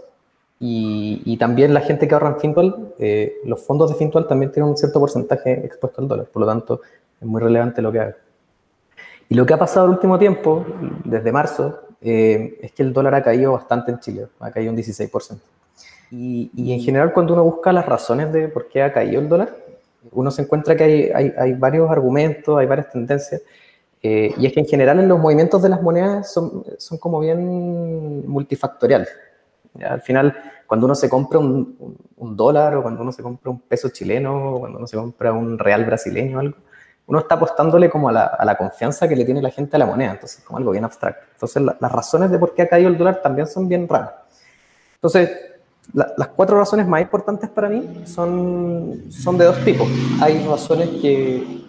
y, 0.59 1.37
también 1.39 1.73
la 1.73 1.81
gente 1.81 2.07
que 2.07 2.15
ahorra 2.15 2.31
en 2.31 2.41
Fintual, 2.41 2.93
eh, 2.99 3.37
los 3.45 3.63
fondos 3.63 3.91
de 3.91 3.97
Fintual 3.97 4.27
también 4.27 4.53
tienen 4.53 4.69
un 4.69 4.77
cierto 4.77 5.01
porcentaje 5.01 5.65
expuesto 5.65 6.03
al 6.03 6.09
dólar, 6.09 6.27
por 6.27 6.41
lo 6.41 6.47
tanto 6.47 6.83
es 7.19 7.27
muy 7.27 7.41
relevante 7.41 7.81
lo 7.81 7.91
que 7.91 8.01
haga. 8.01 8.17
Y 9.29 9.35
lo 9.35 9.47
que 9.47 9.55
ha 9.55 9.59
pasado 9.59 9.87
el 9.87 9.93
último 9.93 10.19
tiempo, 10.19 10.67
desde 11.05 11.33
marzo, 11.33 11.81
eh, 12.03 12.59
es 12.61 12.73
que 12.73 12.83
el 12.83 12.93
dólar 12.93 13.15
ha 13.15 13.23
caído 13.23 13.53
bastante 13.53 13.91
en 13.91 14.01
Chile, 14.01 14.27
ha 14.39 14.51
caído 14.51 14.73
un 14.73 14.77
16%. 14.77 15.39
Y, 16.11 16.51
y, 16.55 16.73
en 16.73 16.81
general 16.81 17.13
cuando 17.13 17.35
uno 17.35 17.45
busca 17.45 17.73
las 17.73 17.87
razones 17.87 18.33
de 18.33 18.49
por 18.49 18.69
qué 18.69 18.83
ha 18.83 18.93
caído 18.93 19.21
el 19.21 19.29
dólar, 19.29 19.57
uno 20.13 20.31
se 20.31 20.43
encuentra 20.43 20.77
que 20.77 20.85
hay, 20.85 21.11
hay, 21.15 21.33
hay 21.39 21.53
varios 21.55 21.91
argumentos, 21.91 22.59
hay 22.59 22.67
varias 22.67 22.91
tendencias. 22.91 23.41
Eh, 24.03 24.35
y 24.39 24.47
es 24.47 24.53
que 24.53 24.61
en 24.61 24.67
general 24.67 24.99
en 24.99 25.09
los 25.09 25.19
movimientos 25.19 25.63
de 25.63 25.69
las 25.69 25.83
monedas 25.83 26.33
son, 26.33 26.65
son 26.79 26.99
como 26.99 27.21
bien 27.21 28.27
multifactoriales. 28.29 29.09
Al 29.85 30.01
final, 30.01 30.35
cuando 30.67 30.87
uno 30.87 30.95
se 30.95 31.09
compra 31.09 31.39
un, 31.39 31.97
un, 32.17 32.37
dólar 32.37 32.77
o 32.77 32.83
cuando 32.83 33.03
uno 33.03 33.13
se 33.13 33.23
compra 33.23 33.51
un 33.51 33.61
peso 33.61 33.91
chileno 33.91 34.55
o 34.55 34.61
cuando 34.61 34.79
uno 34.79 34.87
se 34.87 34.97
compra 34.97 35.33
un 35.33 35.59
real 35.59 35.85
brasileño 35.85 36.39
o 36.39 36.41
algo, 36.41 36.57
uno 37.11 37.19
está 37.19 37.35
apostándole 37.35 37.91
como 37.91 38.09
a 38.09 38.13
la, 38.13 38.57
confianza 38.57 39.09
que 39.09 39.17
le 39.17 39.25
tiene 39.25 39.43
la 39.43 39.51
gente 39.51 39.75
a 39.75 39.81
la 39.81 39.87
moneda, 39.87 40.13
entonces 40.13 40.45
como 40.45 40.59
algo 40.59 40.71
bien 40.71 40.85
abstracto. 40.85 41.27
Entonces 41.33 41.61
las 41.61 41.93
razones 41.93 42.31
de 42.31 42.39
por 42.39 42.55
qué 42.55 42.63
ha 42.63 42.69
caído 42.69 42.89
el 42.89 42.97
dólar 42.97 43.21
también 43.21 43.49
son 43.49 43.69
bien 43.69 43.89
raras. 43.89 44.13
Entonces, 44.95 45.29
las 45.93 46.29
cuatro 46.29 46.57
razones 46.57 46.87
más 46.87 47.01
importantes 47.03 47.51
para 47.51 47.69
mí 47.69 48.03
son, 48.07 49.11
son 49.11 49.37
de 49.37 49.45
dos 49.45 49.59
tipos. 49.65 49.89
Hay 50.21 50.47
razones 50.47 50.89
que, 51.03 51.65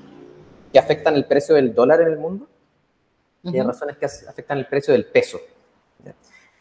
que 0.71 0.79
afectan 0.79 1.15
el 1.15 1.25
precio 1.25 1.55
del 1.55 1.73
dólar 1.73 2.01
en 2.01 2.07
el 2.07 2.17
mundo 2.17 2.47
y 3.43 3.57
hay 3.57 3.65
razones 3.65 3.97
que 3.97 4.05
afectan 4.05 4.59
el 4.59 4.67
precio 4.67 4.93
del 4.93 5.05
peso. 5.05 5.39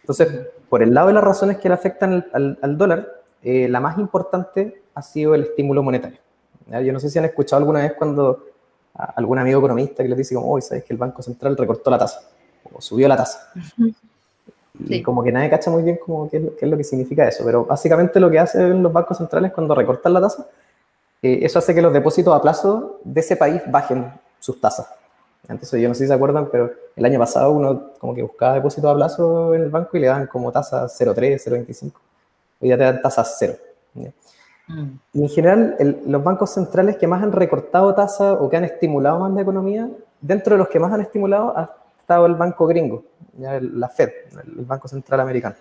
Entonces, 0.03 0.49
por 0.69 0.83
el 0.83 0.93
lado 0.93 1.09
de 1.09 1.15
las 1.15 1.25
razones 1.25 1.59
que 1.59 1.69
le 1.69 1.75
afectan 1.75 2.27
al, 2.33 2.79
dólar, 2.79 3.23
eh, 3.43 3.69
la 3.69 3.81
más 3.81 3.99
importante 3.99 4.83
ha 4.95 5.03
sido 5.03 5.35
el 5.35 5.43
estímulo 5.43 5.83
monetario. 5.83 6.19
Yo 6.67 6.93
no 6.93 7.01
sé 7.01 7.11
si 7.11 7.19
han 7.19 7.25
escuchado 7.25 7.59
alguna 7.59 7.81
vez 7.81 7.95
cuando 7.95 8.45
algún 8.95 9.39
amigo 9.39 9.59
economista 9.59 10.03
que 10.03 10.09
les 10.09 10.19
dice 10.19 10.35
como, 10.35 10.53
hoy 10.53 10.63
sabes 10.63 10.85
que 10.85 10.93
el 10.93 10.99
Banco 10.99 11.23
Central 11.23 11.57
recortó 11.57 11.91
la 11.91 11.99
tasa 11.99 12.21
o 12.73 12.81
subió 12.81 13.09
la 13.09 13.17
tasa. 13.17 13.53
Y 14.79 15.03
como 15.03 15.23
que 15.23 15.33
nadie 15.33 15.51
cacha 15.51 15.71
muy 15.71 15.83
bien 15.83 15.99
como 16.05 16.29
qué, 16.31 16.37
es 16.61 16.69
lo, 16.69 16.77
que 16.77 16.85
significa 16.85 17.27
eso, 17.27 17.45
pero 17.45 17.65
básicamente 17.65 18.19
lo 18.19 18.31
que 18.31 18.39
hacen 18.39 18.83
los 18.83 18.93
bancos 18.93 19.19
centrales 19.19 19.53
cuando 19.53 19.75
recortan 19.75 20.13
la 20.13 20.21
tasa, 20.21 20.47
eh, 21.23 21.41
eso 21.43 21.59
hace 21.59 21.75
que 21.75 21.83
los 21.83 21.93
depósitos 21.93 22.35
a 22.35 22.41
plazo 22.41 23.01
de 23.05 23.21
ese 23.21 23.37
país 23.37 23.63
bajen 23.67 24.13
sus 24.39 24.61
tasas. 24.61 24.89
Entonces 25.49 25.81
yo 25.81 25.89
no 25.89 25.95
sé 25.95 26.05
si 26.05 26.09
se 26.09 26.15
acuerdan, 26.15 26.49
pero 26.51 26.71
el 26.95 27.05
año 27.05 27.19
pasado 27.19 27.53
uno 27.53 27.93
como 27.99 28.15
que 28.15 28.23
buscaba 28.23 28.55
depósitos 28.55 28.91
a 28.91 28.95
plazo 28.95 29.55
en 29.55 29.63
el 29.63 29.71
banco 29.71 29.97
y 29.97 30.01
le 30.01 30.07
dan 30.07 30.27
como 30.27 30.53
tasa 30.53 30.87
0,3, 30.87 31.43
0,25. 31.45 31.93
Hoy 32.61 32.69
ya 32.69 32.77
te 32.77 32.85
dan 32.85 33.03
tasas 33.03 33.37
0. 33.39 33.55
Mm. 34.69 34.87
Y 35.15 35.23
en 35.23 35.29
general, 35.29 35.77
los 36.07 36.23
bancos 36.23 36.51
centrales 36.51 36.97
que 36.97 37.07
más 37.07 37.23
han 37.23 37.33
recortado 37.33 37.95
tasas 37.95 38.37
o 38.39 38.49
que 38.49 38.57
han 38.57 38.65
estimulado 38.65 39.19
más 39.19 39.33
la 39.33 39.43
economía, 39.43 39.89
dentro 40.21 40.55
de 40.55 40.59
los 40.59 40.69
que 40.69 40.79
más 40.79 40.93
han 40.93 41.01
estimulado 41.01 41.57
ha 41.57 41.75
estado 41.99 42.27
el 42.27 42.35
banco 42.35 42.67
gringo, 42.67 43.05
la 43.39 43.89
Fed, 43.89 44.11
el 44.45 44.65
Banco 44.65 44.87
Central 44.89 45.21
Americano. 45.21 45.57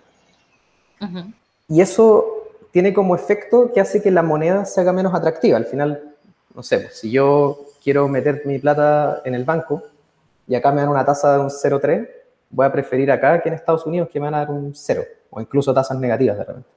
Y 1.68 1.80
eso 1.80 2.39
tiene 2.70 2.94
como 2.94 3.14
efecto 3.14 3.72
que 3.72 3.80
hace 3.80 4.02
que 4.02 4.10
la 4.10 4.22
moneda 4.22 4.64
se 4.64 4.80
haga 4.80 4.92
menos 4.92 5.14
atractiva. 5.14 5.56
Al 5.56 5.66
final, 5.66 6.14
no 6.54 6.62
sé, 6.62 6.78
pues, 6.78 6.98
si 6.98 7.10
yo 7.10 7.66
quiero 7.82 8.08
meter 8.08 8.42
mi 8.44 8.58
plata 8.58 9.22
en 9.24 9.34
el 9.34 9.44
banco 9.44 9.82
y 10.46 10.54
acá 10.54 10.72
me 10.72 10.80
dan 10.80 10.90
una 10.90 11.04
tasa 11.04 11.34
de 11.34 11.40
un 11.40 11.50
0,3, 11.50 12.08
voy 12.50 12.66
a 12.66 12.72
preferir 12.72 13.10
acá 13.10 13.40
que 13.40 13.48
en 13.48 13.54
Estados 13.54 13.86
Unidos 13.86 14.08
que 14.12 14.20
me 14.20 14.26
van 14.26 14.34
a 14.34 14.38
dar 14.38 14.50
un 14.50 14.74
0 14.74 15.04
o 15.30 15.40
incluso 15.40 15.72
tasas 15.72 15.98
negativas 15.98 16.38
de 16.38 16.44
repente. 16.44 16.68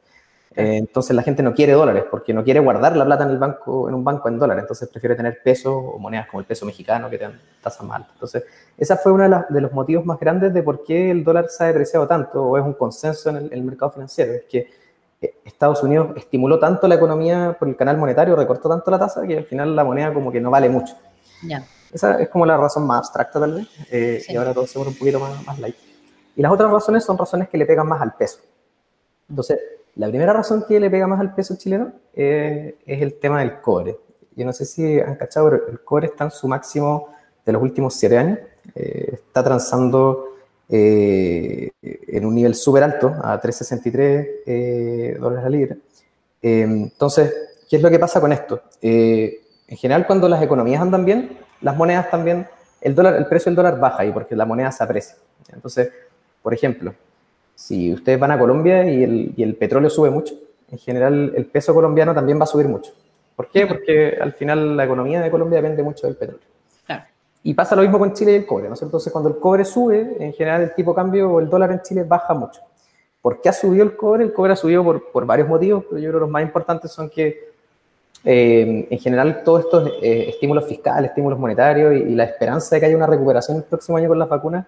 Eh, 0.55 0.77
entonces 0.77 1.15
la 1.15 1.23
gente 1.23 1.41
no 1.41 1.53
quiere 1.53 1.73
dólares 1.73 2.03
porque 2.11 2.31
no 2.31 2.43
quiere 2.43 2.59
guardar 2.59 2.95
la 2.95 3.05
plata 3.05 3.23
en 3.23 3.31
el 3.31 3.39
banco, 3.39 3.89
en 3.89 3.95
un 3.95 4.03
banco 4.03 4.27
en 4.29 4.37
dólares, 4.37 4.61
entonces 4.61 4.87
prefiere 4.87 5.15
tener 5.15 5.41
pesos 5.41 5.73
o 5.75 5.97
monedas 5.97 6.27
como 6.27 6.41
el 6.41 6.45
peso 6.45 6.65
mexicano 6.65 7.09
que 7.09 7.17
te 7.17 7.23
dan 7.23 7.39
tasas 7.61 7.85
más 7.87 7.97
altas. 7.97 8.13
Entonces, 8.13 8.43
esa 8.77 8.97
fue 8.97 9.11
uno 9.11 9.45
de, 9.49 9.61
los 9.61 9.71
motivos 9.71 10.05
más 10.05 10.19
grandes 10.19 10.53
de 10.53 10.61
por 10.61 10.83
qué 10.83 11.09
el 11.09 11.23
dólar 11.23 11.49
se 11.49 11.63
ha 11.63 11.67
depreciado 11.67 12.07
tanto 12.07 12.43
o 12.43 12.57
es 12.57 12.63
un 12.63 12.73
consenso 12.73 13.31
en 13.31 13.49
el, 13.51 13.63
mercado 13.63 13.91
financiero, 13.93 14.33
es 14.33 14.43
que 14.43 14.67
Estados 15.45 15.83
Unidos 15.83 16.09
estimuló 16.15 16.59
tanto 16.59 16.87
la 16.87 16.95
economía 16.95 17.55
por 17.57 17.67
el 17.67 17.75
canal 17.75 17.97
monetario, 17.97 18.35
recortó 18.35 18.69
tanto 18.69 18.91
la 18.91 18.99
tasa 18.99 19.25
que 19.25 19.37
al 19.37 19.45
final 19.45 19.75
la 19.75 19.83
moneda 19.83 20.13
como 20.13 20.31
que 20.31 20.41
no 20.41 20.51
vale 20.51 20.69
mucho. 20.69 20.95
Esa 21.91 22.19
es 22.19 22.29
como 22.29 22.45
la 22.45 22.57
razón 22.57 22.87
más 22.87 22.99
abstracta 22.99 23.39
tal 23.39 23.53
vez, 23.53 23.67
eh, 23.91 24.23
y 24.27 24.35
ahora 24.35 24.53
todo 24.53 24.65
se 24.65 24.77
vuelve 24.79 24.93
un 24.93 24.99
poquito 24.99 25.19
más, 25.19 25.45
más 25.45 25.59
light. 25.59 25.75
Y 26.35 26.41
las 26.41 26.51
otras 26.51 26.71
razones 26.71 27.03
son 27.03 27.17
razones 27.17 27.49
que 27.49 27.57
le 27.57 27.65
pegan 27.65 27.87
más 27.87 28.01
al 28.01 28.15
peso. 28.15 28.39
Entonces, 29.29 29.59
la 29.95 30.07
primera 30.07 30.33
razón 30.33 30.65
que 30.67 30.79
le 30.79 30.89
pega 30.89 31.05
más 31.05 31.19
al 31.19 31.35
peso 31.35 31.55
chileno 31.55 31.91
es 32.13 32.75
el 32.85 33.19
tema 33.19 33.39
del 33.39 33.61
cobre. 33.61 33.97
Yo 34.35 34.45
no 34.45 34.51
sé 34.53 34.65
si 34.65 34.99
han 34.99 35.15
cachado, 35.15 35.49
pero 35.51 35.67
el 35.67 35.83
cobre 35.83 36.07
está 36.07 36.23
en 36.23 36.31
su 36.31 36.47
máximo 36.47 37.09
de 37.45 37.51
los 37.53 37.61
últimos 37.61 37.93
siete 37.93 38.17
años. 38.17 38.39
Eh, 38.73 39.11
está 39.13 39.43
transando 39.43 40.32
eh, 40.69 41.71
en 41.81 42.25
un 42.25 42.35
nivel 42.35 42.55
súper 42.55 42.83
alto, 42.83 43.13
a 43.21 43.39
3,63 43.41 44.27
eh, 44.45 45.17
dólares 45.19 45.45
a 45.45 45.49
libra. 45.49 45.77
entonces, 46.41 47.33
¿qué 47.69 47.77
es 47.77 47.81
lo 47.81 47.89
que 47.89 47.99
pasa 47.99 48.19
con 48.21 48.31
esto? 48.31 48.61
en 48.81 49.77
general, 49.77 50.05
cuando 50.05 50.29
las 50.29 50.43
economías 50.43 50.81
andan 50.81 51.03
bien, 51.03 51.39
las 51.61 51.75
monedas 51.75 52.11
también, 52.11 52.47
el, 52.81 52.93
dólar, 52.93 53.15
el 53.15 53.25
precio 53.25 53.49
del 53.49 53.55
dólar 53.55 53.79
baja 53.79 54.03
ahí 54.03 54.11
porque 54.11 54.35
la 54.35 54.45
moneda 54.45 54.71
se 54.71 54.83
aprecia. 54.83 55.15
Entonces, 55.51 55.91
por 56.41 56.53
ejemplo, 56.53 56.93
si 57.55 57.93
ustedes 57.93 58.19
van 58.19 58.31
a 58.31 58.37
Colombia 58.37 58.87
y 58.89 59.03
el, 59.03 59.33
y 59.35 59.43
el, 59.43 59.55
petróleo 59.55 59.89
sube 59.89 60.09
mucho, 60.09 60.35
en 60.69 60.77
general 60.77 61.33
el 61.35 61.45
peso 61.45 61.73
colombiano 61.73 62.13
también 62.13 62.39
va 62.39 62.43
a 62.43 62.47
subir 62.47 62.67
mucho. 62.67 62.91
¿Por 63.35 63.49
qué? 63.49 63.65
Porque 63.65 64.17
al 64.21 64.33
final 64.33 64.77
la 64.77 64.83
economía 64.83 65.21
de 65.21 65.31
Colombia 65.31 65.61
depende 65.61 65.81
mucho 65.81 66.05
del 66.05 66.15
petróleo. 66.15 66.52
Y 67.43 67.53
pasa 67.53 67.75
lo 67.75 67.81
mismo 67.81 67.99
con 67.99 68.13
Chile 68.13 68.31
y 68.31 68.35
el 68.35 68.45
cobre, 68.45 68.69
¿no? 68.69 68.75
Entonces 68.79 69.11
cuando 69.11 69.29
el 69.29 69.37
cobre 69.37 69.65
sube, 69.65 70.15
en 70.19 70.33
general 70.33 70.61
el 70.61 70.73
tipo 70.73 70.91
de 70.91 70.95
cambio 70.95 71.29
o 71.31 71.39
el 71.39 71.49
dólar 71.49 71.71
en 71.71 71.81
Chile 71.81 72.03
baja 72.03 72.33
mucho. 72.33 72.61
¿Por 73.21 73.41
qué 73.41 73.49
ha 73.49 73.53
subido 73.53 73.83
el 73.83 73.95
cobre? 73.95 74.23
El 74.23 74.33
cobre 74.33 74.53
ha 74.53 74.55
subido 74.55 74.83
por, 74.83 75.11
por 75.11 75.25
varios 75.25 75.47
motivos, 75.47 75.83
pero 75.89 75.99
yo 75.99 76.09
creo 76.09 76.19
que 76.19 76.25
los 76.25 76.29
más 76.29 76.43
importantes 76.43 76.91
son 76.91 77.09
que 77.09 77.51
eh, 78.25 78.87
en 78.89 78.99
general 78.99 79.43
todos 79.43 79.65
estos 79.65 79.89
eh, 80.01 80.29
estímulos 80.29 80.65
fiscales, 80.65 81.09
estímulos 81.09 81.37
monetarios 81.37 81.93
y, 81.93 81.97
y, 81.97 82.15
la 82.15 82.23
esperanza 82.23 82.75
de 82.75 82.79
que 82.79 82.85
haya 82.85 82.95
una 82.95 83.07
recuperación 83.07 83.57
el 83.57 83.63
próximo 83.63 83.97
año 83.97 84.07
con 84.07 84.19
las 84.19 84.29
vacunas 84.29 84.65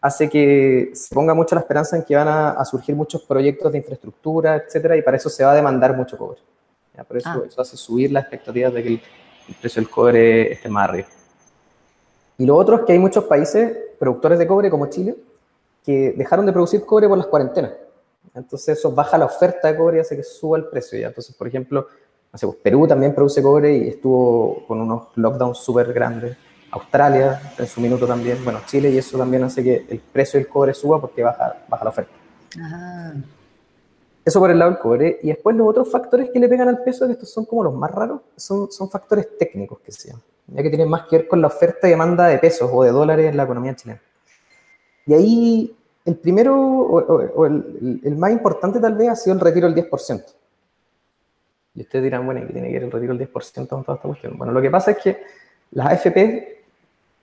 hace 0.00 0.28
que 0.28 0.90
se 0.94 1.14
ponga 1.14 1.34
mucho 1.34 1.54
la 1.54 1.62
esperanza 1.62 1.96
en 1.96 2.04
que 2.04 2.14
van 2.14 2.28
a, 2.28 2.64
surgir 2.64 2.94
muchos 2.94 3.22
proyectos 3.22 3.72
de 3.72 3.78
infraestructura, 3.78 4.56
etcétera, 4.56 4.96
y 4.96 5.02
para 5.02 5.16
eso 5.16 5.28
se 5.28 5.44
va 5.44 5.52
a 5.52 5.54
demandar 5.54 5.96
mucho 5.96 6.16
cobre. 6.16 6.40
Por 7.06 7.16
eso 7.16 7.30
ah. 7.30 7.42
eso 7.46 7.60
hace 7.60 7.76
subir 7.76 8.10
las 8.10 8.24
expectativas 8.24 8.72
de 8.72 8.82
que 8.82 8.88
el, 8.88 9.00
precio 9.60 9.80
del 9.80 9.90
cobre 9.90 10.52
esté 10.52 10.68
más 10.68 10.88
arriba. 10.88 11.08
Y 12.38 12.46
lo 12.46 12.56
otro 12.56 12.76
es 12.76 12.82
que 12.82 12.92
hay 12.92 12.98
muchos 12.98 13.24
países 13.24 13.76
productores 13.98 14.38
de 14.38 14.46
cobre, 14.46 14.70
como 14.70 14.86
Chile, 14.86 15.16
que 15.84 16.14
dejaron 16.16 16.46
de 16.46 16.52
producir 16.52 16.84
cobre 16.86 17.08
por 17.08 17.18
las 17.18 17.26
cuarentenas. 17.26 17.72
Entonces 18.34 18.78
eso 18.78 18.92
baja 18.92 19.18
la 19.18 19.24
oferta 19.24 19.70
de 19.70 19.76
cobre 19.76 19.98
y 19.98 20.00
hace 20.00 20.16
que 20.16 20.22
suba 20.22 20.56
el 20.56 20.66
precio. 20.66 20.98
¿ya? 20.98 21.08
Entonces, 21.08 21.34
por 21.34 21.48
ejemplo, 21.48 21.88
pues 22.30 22.44
Perú 22.62 22.86
también 22.86 23.14
produce 23.14 23.42
cobre 23.42 23.76
y 23.76 23.88
estuvo 23.88 24.64
con 24.66 24.80
unos 24.80 25.08
lockdowns 25.16 25.58
súper 25.58 25.92
grandes. 25.92 26.36
Australia 26.70 27.54
en 27.58 27.66
su 27.66 27.80
minuto 27.80 28.06
también, 28.06 28.44
bueno, 28.44 28.60
Chile, 28.66 28.90
y 28.90 28.98
eso 28.98 29.16
también 29.16 29.42
hace 29.42 29.64
que 29.64 29.86
el 29.88 30.00
precio 30.00 30.38
del 30.38 30.48
cobre 30.48 30.74
suba 30.74 31.00
porque 31.00 31.22
baja, 31.22 31.56
baja 31.66 31.84
la 31.84 31.90
oferta. 31.90 32.12
Eso 34.28 34.40
por 34.40 34.50
el 34.50 34.58
lado 34.58 34.72
del 34.72 34.78
cobre. 34.78 35.20
Y 35.22 35.28
después 35.28 35.56
los 35.56 35.66
otros 35.66 35.90
factores 35.90 36.28
que 36.28 36.38
le 36.38 36.50
pegan 36.50 36.68
al 36.68 36.82
peso, 36.82 37.06
que 37.06 37.12
estos 37.12 37.30
son 37.30 37.46
como 37.46 37.64
los 37.64 37.72
más 37.72 37.90
raros, 37.90 38.20
son, 38.36 38.70
son 38.70 38.90
factores 38.90 39.38
técnicos 39.38 39.80
que 39.80 39.90
se 39.90 40.08
llaman, 40.08 40.22
ya 40.48 40.62
que 40.62 40.68
tienen 40.68 40.86
más 40.86 41.06
que 41.08 41.16
ver 41.16 41.28
con 41.28 41.40
la 41.40 41.46
oferta 41.46 41.88
y 41.88 41.92
demanda 41.92 42.26
de 42.26 42.36
pesos 42.38 42.68
o 42.70 42.82
de 42.82 42.90
dólares 42.90 43.24
en 43.24 43.38
la 43.38 43.44
economía 43.44 43.74
chilena. 43.74 44.02
Y 45.06 45.14
ahí 45.14 45.76
el 46.04 46.16
primero, 46.16 46.54
o, 46.60 47.46
el, 47.46 48.02
el, 48.04 48.16
más 48.16 48.30
importante 48.30 48.78
tal 48.78 48.96
vez, 48.96 49.08
ha 49.08 49.16
sido 49.16 49.32
el 49.32 49.40
retiro 49.40 49.66
del 49.70 49.88
10%. 49.88 50.24
Y 51.76 51.80
ustedes 51.80 52.04
dirán, 52.04 52.26
bueno, 52.26 52.46
¿qué 52.46 52.52
tiene 52.52 52.68
que 52.68 52.74
ver 52.74 52.82
el 52.82 52.92
retiro 52.92 53.16
del 53.16 53.32
10% 53.32 53.66
con 53.66 53.82
toda 53.82 53.96
esta 53.96 54.08
cuestión? 54.08 54.36
Bueno, 54.36 54.52
lo 54.52 54.60
que 54.60 54.70
pasa 54.70 54.90
es 54.90 54.98
que 54.98 55.22
las 55.70 55.86
AFP 55.86 56.58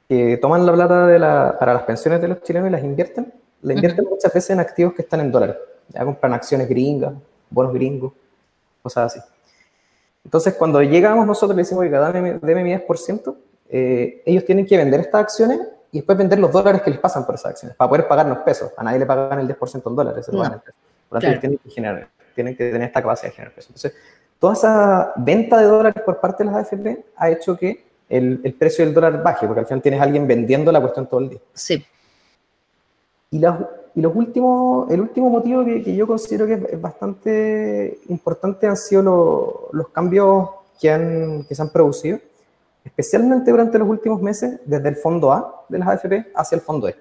que 0.10 0.38
toman 0.42 0.66
la 0.66 0.74
plata 0.74 1.06
de 1.06 1.20
la, 1.20 1.56
para 1.60 1.76
las 1.76 1.84
pensiones 1.84 2.20
de 2.20 2.30
los 2.30 2.42
chilenos 2.42 2.70
y 2.70 2.72
las 2.72 2.84
invierten, 2.84 3.32
la 3.62 3.74
invierten 3.76 4.06
muchas 4.06 4.34
veces 4.34 4.50
en 4.50 4.60
activos 4.60 4.96
que 4.96 5.04
están 5.04 5.20
en 5.20 5.32
dólares. 5.32 5.58
Ya 5.90 6.04
compran 6.04 6.34
acciones 6.34 6.68
gringas, 6.68 7.14
bonos 7.50 7.74
gringos, 7.74 8.14
cosas 8.82 9.16
así. 9.16 9.26
Entonces, 10.24 10.56
cuando 10.56 10.82
llegamos 10.82 11.26
nosotros 11.26 11.56
le 11.56 11.62
decimos, 11.62 11.84
que 11.84 11.90
dame, 11.92 12.40
deme 12.42 12.64
mi 12.64 12.72
10%, 12.72 13.36
eh, 13.70 14.24
ellos 14.26 14.46
tienen 14.46 14.66
que 14.66 14.78
vender 14.78 15.00
estas 15.02 15.22
acciones 15.22 15.60
y 15.92 16.00
después 16.00 16.18
vender 16.18 16.40
los 16.40 16.52
dólares 16.52 16.82
que 16.82 16.90
les 16.90 17.00
pasan 17.00 17.26
por 17.26 17.36
esas 17.36 17.52
acciones, 17.52 17.78
para 17.78 17.90
poder 17.90 18.08
pagarnos 18.08 18.40
pesos. 18.40 18.72
A 18.76 18.84
nadie 18.84 19.00
le 19.00 19.06
pagan 19.06 19.40
el 19.40 19.48
10% 19.48 19.84
en 19.88 19.96
dólares, 19.96 20.26
se 20.26 20.32
Por 20.32 20.42
lo 20.42 21.20
tanto, 21.22 21.40
tienen 21.40 21.58
que, 21.60 21.70
generar, 21.70 22.10
tienen 22.34 22.56
que 22.56 22.72
tener 22.72 22.88
esta 22.88 23.02
capacidad 23.02 23.30
de 23.30 23.36
generar 23.36 23.56
pesos. 23.56 23.70
Entonces, 23.70 23.94
toda 24.40 24.54
esa 24.54 25.14
venta 25.16 25.58
de 25.60 25.66
dólares 25.68 26.04
por 26.04 26.20
parte 26.20 26.44
de 26.44 26.52
las 26.52 26.72
AFP 26.72 27.06
ha 27.16 27.30
hecho 27.30 27.56
que 27.56 27.86
el, 28.10 28.56
precio 28.60 28.84
del 28.84 28.94
dólar 28.94 29.24
baje, 29.24 29.48
porque 29.48 29.62
al 29.62 29.68
final 29.68 29.82
tienes 29.82 30.02
a 30.02 30.04
alguien 30.04 30.28
vendiendo 30.28 30.72
la 30.72 30.82
cuestión 30.82 31.08
todo 31.08 31.22
el 31.22 31.30
día. 31.30 31.40
Sí. 31.54 31.86
Y, 33.32 33.40
y 33.96 34.02
los 34.02 34.14
últimos, 34.14 34.92
el 34.92 35.00
último 35.00 35.30
motivo 35.30 35.64
que, 35.64 35.96
yo 35.96 36.06
considero 36.06 36.46
que 36.46 36.54
es, 36.54 36.82
bastante 36.82 38.00
importante 38.10 38.68
han 38.68 38.76
sido 38.76 39.70
los 39.72 39.88
cambios 39.90 40.50
que, 40.80 40.92
han, 40.92 41.46
que 41.46 41.56
se 41.56 41.62
han 41.62 41.70
producido, 41.70 42.20
especialmente 42.84 43.52
durante 43.52 43.80
los 43.80 43.88
últimos 43.88 44.22
meses, 44.22 44.60
desde 44.66 44.90
el 44.90 44.98
fondo 44.98 45.32
A 45.32 45.66
de 45.70 45.80
las 45.80 45.88
AFP 45.88 46.32
hacia 46.36 46.58
el 46.58 46.62
fondo 46.62 46.90
E. 46.90 46.96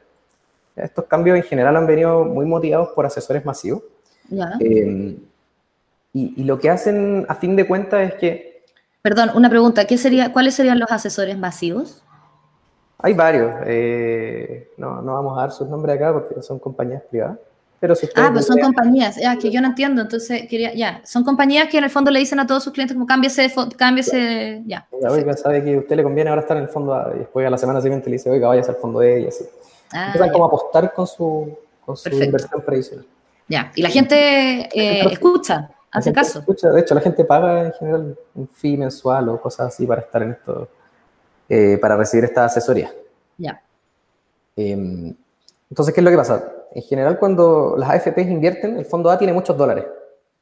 Estos 0.76 1.04
cambios 1.07 1.37
en 1.37 1.42
general 1.42 1.76
han 1.76 1.87
venido 1.87 2.24
muy 2.24 2.46
motivados 2.46 2.90
por 2.90 3.07
asesores 3.07 3.44
masivos. 3.44 3.83
Eh, 4.61 5.18
y, 6.12 6.35
y, 6.40 6.44
lo 6.44 6.59
que 6.59 6.70
hacen 6.70 7.26
a 7.28 7.35
fin 7.35 7.57
de 7.57 7.66
cuentas 7.66 8.12
es 8.12 8.14
que 8.14 8.54
Perdón, 9.02 9.33
una 9.35 9.50
pregunta. 9.50 9.85
¿qué 9.85 9.98
sería, 9.98 10.33
¿Cuáles 10.33 10.54
serían 10.54 10.78
los 10.78 10.90
asesores 10.90 11.37
masivos? 11.37 12.04
Hay 12.98 13.12
varios. 13.14 13.52
Eh, 13.66 14.70
no, 14.76 15.02
no, 15.02 15.14
vamos 15.14 15.37
a 15.37 15.42
dar 15.42 15.52
sus 15.52 15.68
nombres 15.68 15.96
acá 15.96 16.12
porque 16.12 16.40
son 16.42 16.59
compañías 16.59 17.02
privadas. 17.11 17.38
pero 17.80 17.94
si 17.94 18.09
Ah, 18.16 18.30
pues 18.33 18.46
son 18.46 18.59
compañías, 18.61 19.16
ya, 19.16 19.37
que 19.37 19.50
yo 19.50 19.61
no 19.61 19.68
entiendo, 19.68 20.00
entonces 20.02 20.48
quería, 20.48 20.72
ya, 20.74 21.02
son 21.04 21.22
compañías 21.22 21.68
que 21.68 21.76
en 21.78 21.85
el 21.85 21.90
fondo 21.90 22.11
le 22.11 22.18
dicen 22.20 22.40
a 22.40 22.46
todos 22.46 22.64
sus 22.64 22.72
clientes 22.72 22.94
como 22.94 23.07
cámbiese, 23.07 23.52
cámbiese, 23.76 24.62
ya. 24.66 24.87
ya 25.02 25.11
oiga, 25.11 25.37
sabe 25.37 25.62
que 25.62 25.74
a 25.74 25.78
usted 25.80 25.96
le 25.96 26.02
conviene 26.02 26.30
ahora 26.30 26.42
estar 26.42 26.57
en 26.57 26.62
el 26.62 26.68
fondo 26.70 26.94
A, 26.94 27.12
y 27.14 27.18
después 27.18 27.46
a 27.46 27.50
la 27.50 27.59
semana 27.59 27.83
siguiente 27.83 28.09
le 28.09 28.14
dice, 28.14 28.30
oiga, 28.30 28.48
vaya 28.48 28.62
al 28.66 28.76
fondo 28.76 29.02
E 29.02 29.20
y 29.20 29.26
así. 29.26 29.44
Ah, 29.92 30.07
Empiezan 30.07 30.30
como 30.33 30.44
a 30.44 30.46
apostar 30.48 30.92
con 30.94 31.07
su, 31.07 31.59
con 31.85 31.96
su 31.96 32.09
inversión 32.09 32.62
previsional. 32.64 33.04
Ya, 33.48 33.70
y 33.74 33.83
la 33.83 33.90
gente 33.90 34.16
eh, 34.72 35.04
escucha, 35.12 35.68
hace 35.90 36.11
caso. 36.11 36.38
Escucha, 36.38 36.70
de 36.70 36.80
hecho, 36.80 36.94
la 36.94 37.02
gente 37.02 37.22
paga 37.26 37.66
en 37.66 37.72
general 37.74 38.16
un 38.35 38.48
fee 38.48 38.78
mensual 38.78 39.28
o 39.28 39.38
cosas 39.40 39.66
así 39.68 39.87
para 39.87 40.00
estar 40.00 40.22
en 40.22 40.30
esto, 40.30 40.68
eh, 41.48 41.78
para 41.80 41.96
recibir 41.96 42.24
esta 42.24 42.44
asesoría. 42.44 42.92
Ya. 43.38 43.61
Em, 44.57 45.14
entonces, 45.70 45.94
¿qué 45.94 46.00
es 46.00 46.04
lo 46.04 46.11
que 46.11 46.16
pasa? 46.16 46.52
En 46.72 46.83
general, 46.83 47.18
cuando 47.18 47.76
las 47.78 47.90
AFPs 47.90 48.26
invierten, 48.26 48.78
el 48.78 48.85
fondo 48.85 49.11
A 49.11 49.18
tiene 49.18 49.33
muchos 49.33 49.57
dólares. 49.57 49.85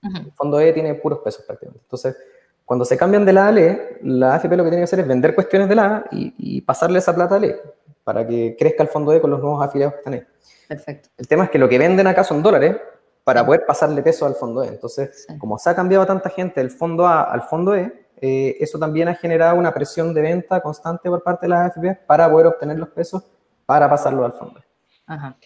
El 0.02 0.32
fondo 0.32 0.58
E 0.58 0.72
tiene 0.72 0.94
puros 0.94 1.20
pesos 1.20 1.44
prácticamente. 1.44 1.84
Entonces, 1.84 2.16
cuando 2.64 2.84
se 2.84 2.96
cambian 2.96 3.24
de 3.24 3.32
la 3.32 3.48
A 3.48 3.58
e, 3.58 3.98
la 4.02 4.34
AFP 4.34 4.56
lo 4.56 4.64
que 4.64 4.70
tiene 4.70 4.80
que 4.80 4.84
hacer 4.84 5.00
es 5.00 5.06
vender 5.06 5.34
cuestiones 5.34 5.68
de 5.68 5.74
la 5.74 5.96
A 5.96 6.04
y, 6.10 6.60
pasarle 6.62 6.98
esa 6.98 7.14
plata 7.14 7.36
a 7.36 7.44
E 7.44 7.60
para 8.02 8.26
que 8.26 8.56
crezca 8.58 8.82
el 8.82 8.88
fondo 8.88 9.12
E 9.12 9.20
con 9.20 9.30
los 9.30 9.40
nuevos 9.40 9.64
afiliados 9.64 9.94
que 9.94 9.98
están 9.98 10.14
ahí. 10.14 10.22
Perfecto. 10.68 11.08
El 11.16 11.28
tema 11.28 11.44
es 11.44 11.50
que 11.50 11.58
lo 11.58 11.68
que 11.68 11.78
venden 11.78 12.06
acá 12.06 12.24
son 12.24 12.42
dólares 12.42 12.76
para 13.24 13.46
poder 13.46 13.64
pasarle 13.66 14.02
peso 14.02 14.26
al 14.26 14.34
fondo 14.34 14.64
E. 14.64 14.68
Entonces, 14.68 15.26
como 15.38 15.58
se 15.58 15.70
ha 15.70 15.74
cambiado 15.74 16.04
tanta 16.06 16.30
gente 16.30 16.60
del 16.60 16.70
fondo 16.70 17.06
A 17.06 17.22
al 17.22 17.42
fondo 17.42 17.76
E, 17.76 18.01
eh, 18.24 18.56
eso 18.61 18.78
también 18.78 19.08
ha 19.08 19.16
generado 19.16 19.58
una 19.58 19.74
presión 19.74 20.14
de 20.14 20.22
venta 20.22 20.61
constante 20.61 21.11
por 21.11 21.24
parte 21.24 21.46
de 21.46 21.50
las 21.50 21.76
AFP 21.76 22.06
para 22.06 22.30
poder 22.30 22.46
obtener 22.46 22.78
los 22.78 22.88
pesos 22.90 23.24
para 23.66 23.90
pasarlo 23.90 24.24
al 24.24 24.32
fondo. 24.32 24.61
Ajá. 25.06 25.37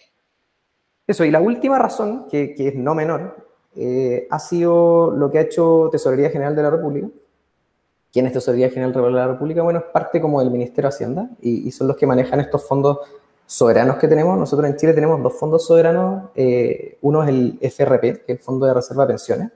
Eso, 1.07 1.25
y 1.25 1.31
la 1.31 1.41
última 1.41 1.79
razón, 1.79 2.27
que, 2.29 2.53
es 2.55 2.75
no 2.75 2.93
menor, 2.93 3.47
eh, 3.75 4.27
ha 4.29 4.37
sido 4.37 5.09
lo 5.09 5.31
que 5.31 5.39
ha 5.39 5.41
hecho 5.41 5.89
Tesorería 5.91 6.29
General 6.29 6.55
de 6.55 6.61
la 6.61 6.69
República. 6.69 7.07
¿Quién 8.13 8.27
es 8.27 8.33
Tesorería 8.33 8.69
General 8.69 8.93
de 8.93 9.11
la 9.11 9.27
República? 9.27 9.63
Bueno, 9.63 9.79
es 9.79 9.85
parte 9.85 10.21
como 10.21 10.39
del 10.39 10.51
Ministerio 10.51 10.89
de 10.89 10.95
Hacienda 10.95 11.29
y, 11.41 11.71
son 11.71 11.87
los 11.87 11.97
que 11.97 12.05
manejan 12.05 12.39
estos 12.41 12.67
fondos 12.67 12.99
soberanos 13.47 13.97
que 13.97 14.07
tenemos. 14.07 14.37
Nosotros 14.37 14.69
en 14.69 14.75
Chile 14.75 14.93
tenemos 14.93 15.23
dos 15.23 15.33
fondos 15.33 15.65
soberanos. 15.65 16.29
Eh, 16.35 16.99
uno 17.01 17.23
es 17.23 17.29
el 17.29 17.57
FRP, 17.59 18.01
que 18.01 18.33
es 18.33 18.37
el 18.37 18.39
Fondo 18.39 18.67
de 18.67 18.75
Reserva 18.75 19.05
de 19.05 19.13
Pensiones. 19.13 19.51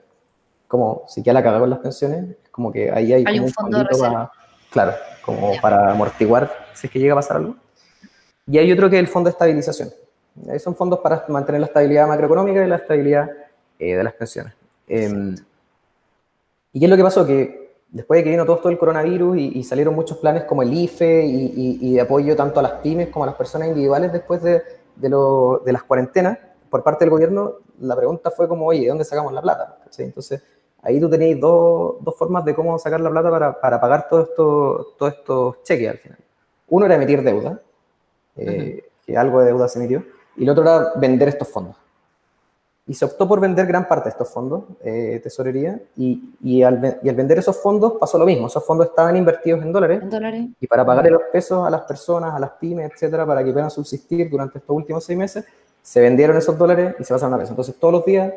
Como 0.71 1.03
si 1.05 1.21
queda 1.21 1.33
la 1.33 1.43
cagada 1.43 1.59
con 1.59 1.69
las 1.69 1.79
pensiones, 1.79 2.37
como 2.49 2.71
que 2.71 2.89
ahí 2.89 3.11
hay, 3.11 3.39
un, 3.39 3.49
fondo 3.49 3.79
de 3.79 3.83
reserva. 3.83 4.31
claro, 4.69 4.93
como 5.21 5.51
para 5.61 5.91
amortiguar 5.91 6.49
si 6.73 6.87
es 6.87 6.93
que 6.93 6.97
llega 6.97 7.11
a 7.11 7.17
pasar 7.17 7.35
algo. 7.35 7.57
Y 8.47 8.57
hay 8.57 8.71
otro 8.71 8.89
que 8.89 8.95
es 8.95 9.01
el 9.01 9.09
Fondo 9.09 9.27
de 9.27 9.31
Estabilización, 9.31 9.89
son 10.59 10.73
fondos 10.73 10.99
para 10.99 11.25
mantener 11.27 11.59
la 11.59 11.67
estabilidad 11.67 12.07
macroeconómica 12.07 12.63
y 12.63 12.69
la 12.69 12.77
estabilidad 12.77 13.29
eh, 13.79 13.97
de 13.97 14.03
las 14.03 14.13
pensiones. 14.13 14.53
Em, 14.87 15.35
¿Y 16.71 16.79
qué 16.79 16.85
es 16.85 16.89
lo 16.89 16.95
que 16.95 17.03
pasó? 17.03 17.27
Que 17.27 17.73
después 17.89 18.19
de 18.19 18.23
que 18.23 18.29
vino 18.29 18.45
todo 18.45 18.55
esto 18.55 18.69
el 18.69 18.77
coronavirus 18.77 19.37
y, 19.37 19.63
salieron 19.63 19.93
muchos 19.93 20.19
planes 20.19 20.45
como 20.45 20.63
el 20.63 20.73
IFE 20.73 21.25
y, 21.25 21.95
de 21.95 21.99
apoyo 21.99 22.33
tanto 22.37 22.61
a 22.61 22.63
las 22.63 22.71
pymes 22.75 23.09
como 23.09 23.25
a 23.25 23.27
las 23.27 23.35
personas 23.35 23.67
individuales 23.67 24.13
después 24.13 24.41
de, 24.41 24.63
de, 24.95 25.73
las 25.73 25.83
cuarentenas 25.83 26.37
por 26.69 26.81
parte 26.81 27.03
del 27.03 27.09
gobierno, 27.09 27.55
la 27.81 27.97
pregunta 27.97 28.31
fue 28.31 28.47
como, 28.47 28.67
oye, 28.67 28.83
¿de 28.83 28.87
dónde 28.87 29.03
sacamos 29.03 29.33
la 29.33 29.41
plata? 29.41 29.79
Entonces, 29.97 30.41
ahí 30.81 30.99
tú 30.99 31.09
tenéis 31.09 31.39
dos, 31.39 31.95
dos, 32.01 32.15
formas 32.15 32.43
de 32.45 32.55
cómo 32.55 32.77
sacar 32.79 32.99
la 32.99 33.09
plata 33.09 33.29
para, 33.29 33.59
para 33.59 33.81
pagar 33.81 34.07
todos 34.07 34.29
esto, 34.29 34.93
todo 34.97 35.09
estos 35.09 35.63
cheques 35.63 35.89
al 35.89 35.97
final. 35.97 36.17
Uno 36.69 36.85
era 36.85 36.95
emitir 36.95 37.21
deuda, 37.21 37.59
eh, 38.37 38.83
que 39.05 39.17
algo 39.17 39.41
de 39.41 39.47
deuda 39.47 39.67
se 39.67 39.79
emitió, 39.79 40.03
y 40.37 40.43
el 40.43 40.49
otro 40.49 40.63
era 40.63 40.93
vender 40.95 41.27
estos 41.27 41.49
fondos. 41.49 41.75
Y 42.87 42.93
se 42.93 43.05
optó 43.05 43.27
por 43.27 43.39
vender 43.39 43.67
gran 43.67 43.87
parte 43.87 44.05
de 44.05 44.09
estos 44.11 44.29
fondos, 44.29 44.63
eh, 44.81 45.19
tesorería, 45.21 45.79
y, 45.95 46.33
y, 46.41 46.63
al, 46.63 46.77
vender 46.77 47.39
esos 47.39 47.61
fondos 47.61 47.93
pasó 47.99 48.17
lo 48.17 48.25
mismo. 48.25 48.47
Esos 48.47 48.65
fondos 48.65 48.87
estaban 48.87 49.15
invertidos 49.15 49.61
en 49.61 49.71
dólares, 49.71 50.01
y 50.59 50.67
para 50.67 50.85
pagarle 50.85 51.11
los 51.11 51.23
pesos 51.31 51.65
a 51.65 51.69
las 51.69 51.81
personas, 51.81 52.33
a 52.33 52.39
las 52.39 52.51
pymes, 52.51 52.91
etcétera, 52.91 53.25
para 53.25 53.43
que 53.43 53.51
puedan 53.51 53.69
subsistir 53.69 54.29
durante 54.29 54.57
estos 54.57 54.75
últimos 54.75 55.03
seis 55.03 55.17
meses, 55.17 55.45
se 55.81 55.99
vendieron 55.99 56.37
esos 56.37 56.57
dólares 56.57 56.95
y 56.99 57.03
se 57.03 57.13
pasaron 57.13 57.33
a 57.33 57.37
pesos. 57.37 57.51
Entonces, 57.51 57.75
todos 57.75 57.93
los 57.93 58.05
días, 58.05 58.33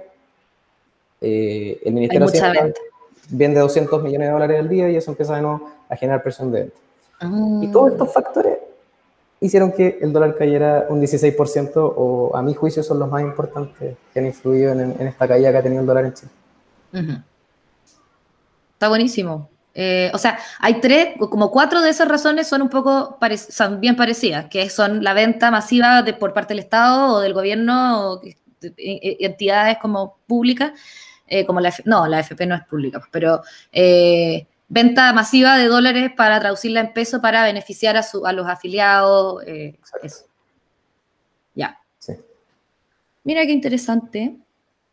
eh, 1.20 1.80
el 1.84 1.94
Ministerio 1.94 2.26
de 2.26 2.38
Hacienda 2.38 2.74
vende 3.28 3.60
200 3.60 4.02
millones 4.02 4.28
de 4.28 4.32
dólares 4.32 4.60
al 4.60 4.68
día 4.68 4.90
y 4.90 4.96
eso 4.96 5.10
empieza 5.10 5.36
de 5.36 5.42
nuevo 5.42 5.70
a 5.88 5.96
generar 5.96 6.22
presión 6.22 6.52
de 6.52 6.60
venta. 6.60 6.76
Y 7.62 7.72
todos 7.72 7.92
estos 7.92 8.12
factores 8.12 8.58
hicieron 9.40 9.72
que 9.72 9.98
el 10.00 10.12
dólar 10.12 10.34
cayera 10.36 10.86
un 10.88 11.00
16% 11.00 11.72
o 11.76 12.36
a 12.36 12.42
mi 12.42 12.54
juicio 12.54 12.82
son 12.82 12.98
los 12.98 13.10
más 13.10 13.22
importantes 13.22 13.96
que 14.12 14.18
han 14.18 14.26
influido 14.26 14.72
en, 14.72 15.06
esta 15.06 15.26
caída 15.26 15.50
que 15.52 15.58
ha 15.58 15.62
tenido 15.62 15.80
el 15.80 15.86
dólar 15.86 16.04
en 16.06 16.14
Chile. 16.14 16.32
Está 18.74 18.88
buenísimo. 18.88 19.48
Eh, 19.76 20.10
o 20.14 20.18
sea, 20.18 20.38
hay 20.60 20.80
tres, 20.80 21.14
como 21.18 21.50
cuatro 21.50 21.82
de 21.82 21.90
esas 21.90 22.06
razones 22.06 22.46
son 22.46 22.62
un 22.62 22.68
poco 22.68 23.18
son 23.50 23.80
bien 23.80 23.96
parecidas, 23.96 24.46
que 24.46 24.70
son 24.70 25.02
la 25.02 25.14
venta 25.14 25.50
masiva 25.50 26.02
de, 26.02 26.14
por 26.14 26.32
parte 26.32 26.54
del 26.54 26.60
Estado 26.60 27.14
o 27.14 27.20
del 27.20 27.34
gobierno, 27.34 28.12
o 28.12 28.20
entidades 28.76 29.78
como 29.78 30.18
públicas, 30.26 30.72
eh, 31.26 31.46
como 31.46 31.60
la, 31.60 31.72
no, 31.84 32.06
la 32.06 32.20
FP 32.20 32.46
no 32.46 32.54
es 32.54 32.64
pública, 32.64 33.00
pero 33.10 33.42
eh, 33.72 34.46
venta 34.68 35.12
masiva 35.12 35.56
de 35.56 35.66
dólares 35.66 36.10
para 36.16 36.40
traducirla 36.40 36.80
en 36.80 36.92
peso 36.92 37.20
para 37.20 37.44
beneficiar 37.44 37.96
a, 37.96 38.02
su, 38.02 38.26
a 38.26 38.32
los 38.32 38.46
afiliados. 38.46 39.42
Eh, 39.46 39.78
ya. 41.54 41.78
Sí. 41.98 42.14
Mira 43.24 43.46
qué 43.46 43.52
interesante. 43.52 44.36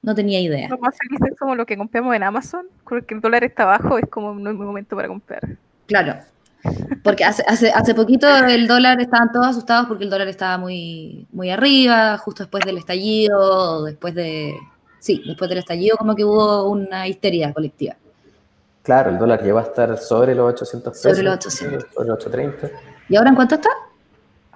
No 0.03 0.15
tenía 0.15 0.39
idea. 0.39 0.67
Lo 0.67 0.79
más 0.79 0.95
feliz 0.97 1.19
es 1.31 1.37
como 1.37 1.55
lo 1.55 1.65
que 1.65 1.77
compramos 1.77 2.15
en 2.15 2.23
Amazon, 2.23 2.65
porque 2.89 3.13
el 3.13 3.21
dólar 3.21 3.43
está 3.43 3.65
bajo, 3.65 3.99
es 3.99 4.09
como 4.09 4.33
no 4.33 4.49
es 4.49 4.55
mi 4.55 4.65
momento 4.65 4.95
para 4.95 5.07
comprar. 5.07 5.57
Claro. 5.85 6.15
Porque 7.03 7.23
hace, 7.23 7.43
hace, 7.47 7.71
hace 7.71 7.95
poquito 7.95 8.27
el 8.45 8.67
dólar, 8.67 9.01
estaban 9.01 9.31
todos 9.31 9.47
asustados 9.47 9.87
porque 9.87 10.03
el 10.03 10.09
dólar 10.09 10.27
estaba 10.27 10.57
muy, 10.57 11.27
muy 11.31 11.49
arriba, 11.49 12.17
justo 12.17 12.43
después 12.43 12.63
del 12.65 12.77
estallido, 12.77 13.83
después 13.83 14.13
de... 14.13 14.55
Sí, 14.99 15.23
después 15.25 15.49
del 15.49 15.59
estallido 15.59 15.97
como 15.97 16.15
que 16.15 16.23
hubo 16.23 16.69
una 16.69 17.07
histeria 17.07 17.51
colectiva. 17.53 17.95
Claro, 18.83 19.09
el 19.09 19.17
dólar 19.17 19.43
llegó 19.43 19.59
a 19.59 19.63
estar 19.63 19.97
sobre 19.97 20.35
los 20.35 20.53
800 20.53 20.93
pesos. 20.93 21.11
Sobre 21.11 21.23
los 21.23 21.35
800. 21.35 21.85
Sobre 21.93 22.07
los 22.07 22.17
830. 22.17 22.79
¿Y 23.09 23.15
ahora 23.15 23.29
en 23.29 23.35
cuánto 23.35 23.55
está? 23.55 23.69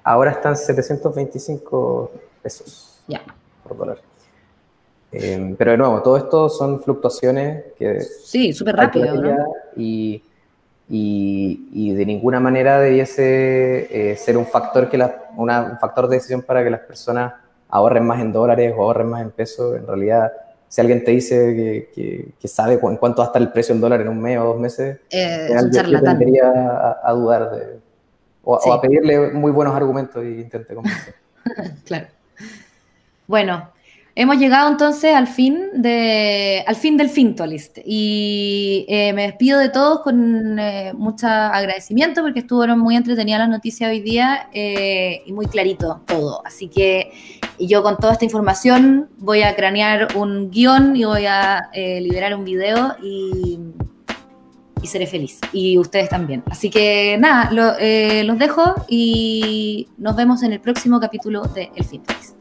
Ahora 0.04 0.32
están 0.32 0.56
725 0.56 2.12
pesos 2.42 3.02
ya. 3.08 3.24
por 3.64 3.78
dólar. 3.78 3.98
Eh, 5.12 5.56
pero 5.58 5.72
de 5.72 5.78
nuevo, 5.78 6.02
todo 6.02 6.18
esto 6.18 6.50
son 6.50 6.82
fluctuaciones 6.82 7.66
que... 7.78 8.02
Sí, 8.02 8.54
súper 8.54 8.76
rápido. 8.76 9.16
¿no? 9.16 9.54
Y, 9.76 10.22
y, 10.90 11.70
y, 11.74 11.94
de 11.94 12.06
ninguna 12.06 12.40
manera 12.40 12.80
debiese 12.80 14.12
eh, 14.12 14.16
ser 14.16 14.38
un 14.38 14.46
factor, 14.46 14.90
que 14.90 14.98
la, 14.98 15.26
una, 15.36 15.64
un 15.64 15.78
factor 15.80 16.08
de 16.08 16.18
decisión 16.18 16.44
para 16.44 16.64
que 16.64 16.70
las 16.70 16.82
personas 16.82 17.34
ahorren 17.70 18.06
más 18.06 18.22
en 18.22 18.32
dólares 18.32 18.74
o 18.78 18.84
ahorren 18.84 19.08
más 19.08 19.22
en 19.22 19.32
pesos. 19.32 19.76
En 19.76 19.88
realidad 19.88 20.32
si 20.76 20.82
alguien 20.82 21.06
te 21.06 21.12
dice 21.12 21.90
que, 21.96 22.48
sabe 22.50 22.74
en 22.74 22.98
cuánto 22.98 23.20
va 23.20 23.24
a 23.24 23.28
estar 23.28 23.42
el 23.42 23.50
precio 23.50 23.74
del 23.74 23.82
dólar 23.82 24.02
en 24.02 24.10
un 24.10 24.22
mes 24.22 24.38
o 24.40 24.44
dos 24.44 24.60
meses, 24.60 25.00
eh, 25.10 25.48
es 25.50 25.64
un 25.64 25.72
charlatán. 25.72 26.22
a, 27.02 27.12
dudar 27.14 27.52
de, 27.52 27.80
o, 28.44 28.74
a 28.74 28.82
pedirle 28.82 29.32
muy 29.32 29.52
buenos 29.54 29.74
argumentos 29.74 30.22
y 30.24 30.42
intente 30.42 30.76
convencer. 30.76 31.16
claro. 31.86 32.08
Bueno, 33.26 33.70
Hemos 34.18 34.38
llegado 34.38 34.70
entonces 34.70 35.14
al 35.14 35.28
fin, 35.28 35.60
de, 35.74 36.64
al 36.66 36.78
fin 36.78 36.96
del 36.96 37.10
Fintualist 37.10 37.80
y 37.84 38.86
eh, 38.88 39.12
me 39.12 39.24
despido 39.24 39.60
de 39.60 39.68
todos 39.68 40.00
con 40.04 40.58
eh, 40.58 40.94
mucho 40.94 41.28
agradecimiento 41.28 42.22
porque 42.22 42.40
estuvieron 42.40 42.80
muy 42.80 42.96
entretenidas 42.96 43.42
las 43.42 43.50
noticias 43.50 43.90
hoy 43.90 44.00
día 44.00 44.48
eh, 44.54 45.22
y 45.26 45.34
muy 45.34 45.48
clarito 45.48 46.02
todo. 46.06 46.42
Así 46.46 46.70
que 46.70 47.12
yo 47.60 47.84
con 47.84 47.98
toda 47.98 48.14
esta 48.14 48.24
información 48.24 49.10
voy 49.18 49.42
a 49.42 49.54
cranear 49.54 50.08
un 50.16 50.50
guion 50.50 50.96
y 50.96 51.04
voy 51.04 51.26
a 51.26 51.70
liberar 51.74 52.36
un 52.36 52.46
video 52.46 52.96
y, 53.04 53.60
y, 54.82 54.88
seré 54.88 55.08
feliz. 55.08 55.42
Y 55.52 55.78
ustedes 55.78 56.08
también. 56.08 56.42
Así 56.50 56.70
que 56.70 57.18
nada, 57.20 57.52
los 57.52 58.40
dejo 58.40 58.76
y 58.88 59.90
nos 59.98 60.16
vemos 60.16 60.42
en 60.42 60.54
el 60.54 60.62
próximo 60.62 61.02
capítulo 61.02 61.42
de 61.44 61.70
El 61.76 61.84
Fintualist. 61.84 62.38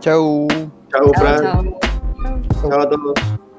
Chau. 0.00 0.48
Chao, 0.92 1.10
Fran. 1.14 1.74
Chao 2.60 2.80
a 2.80 2.86
todos. 2.86 3.51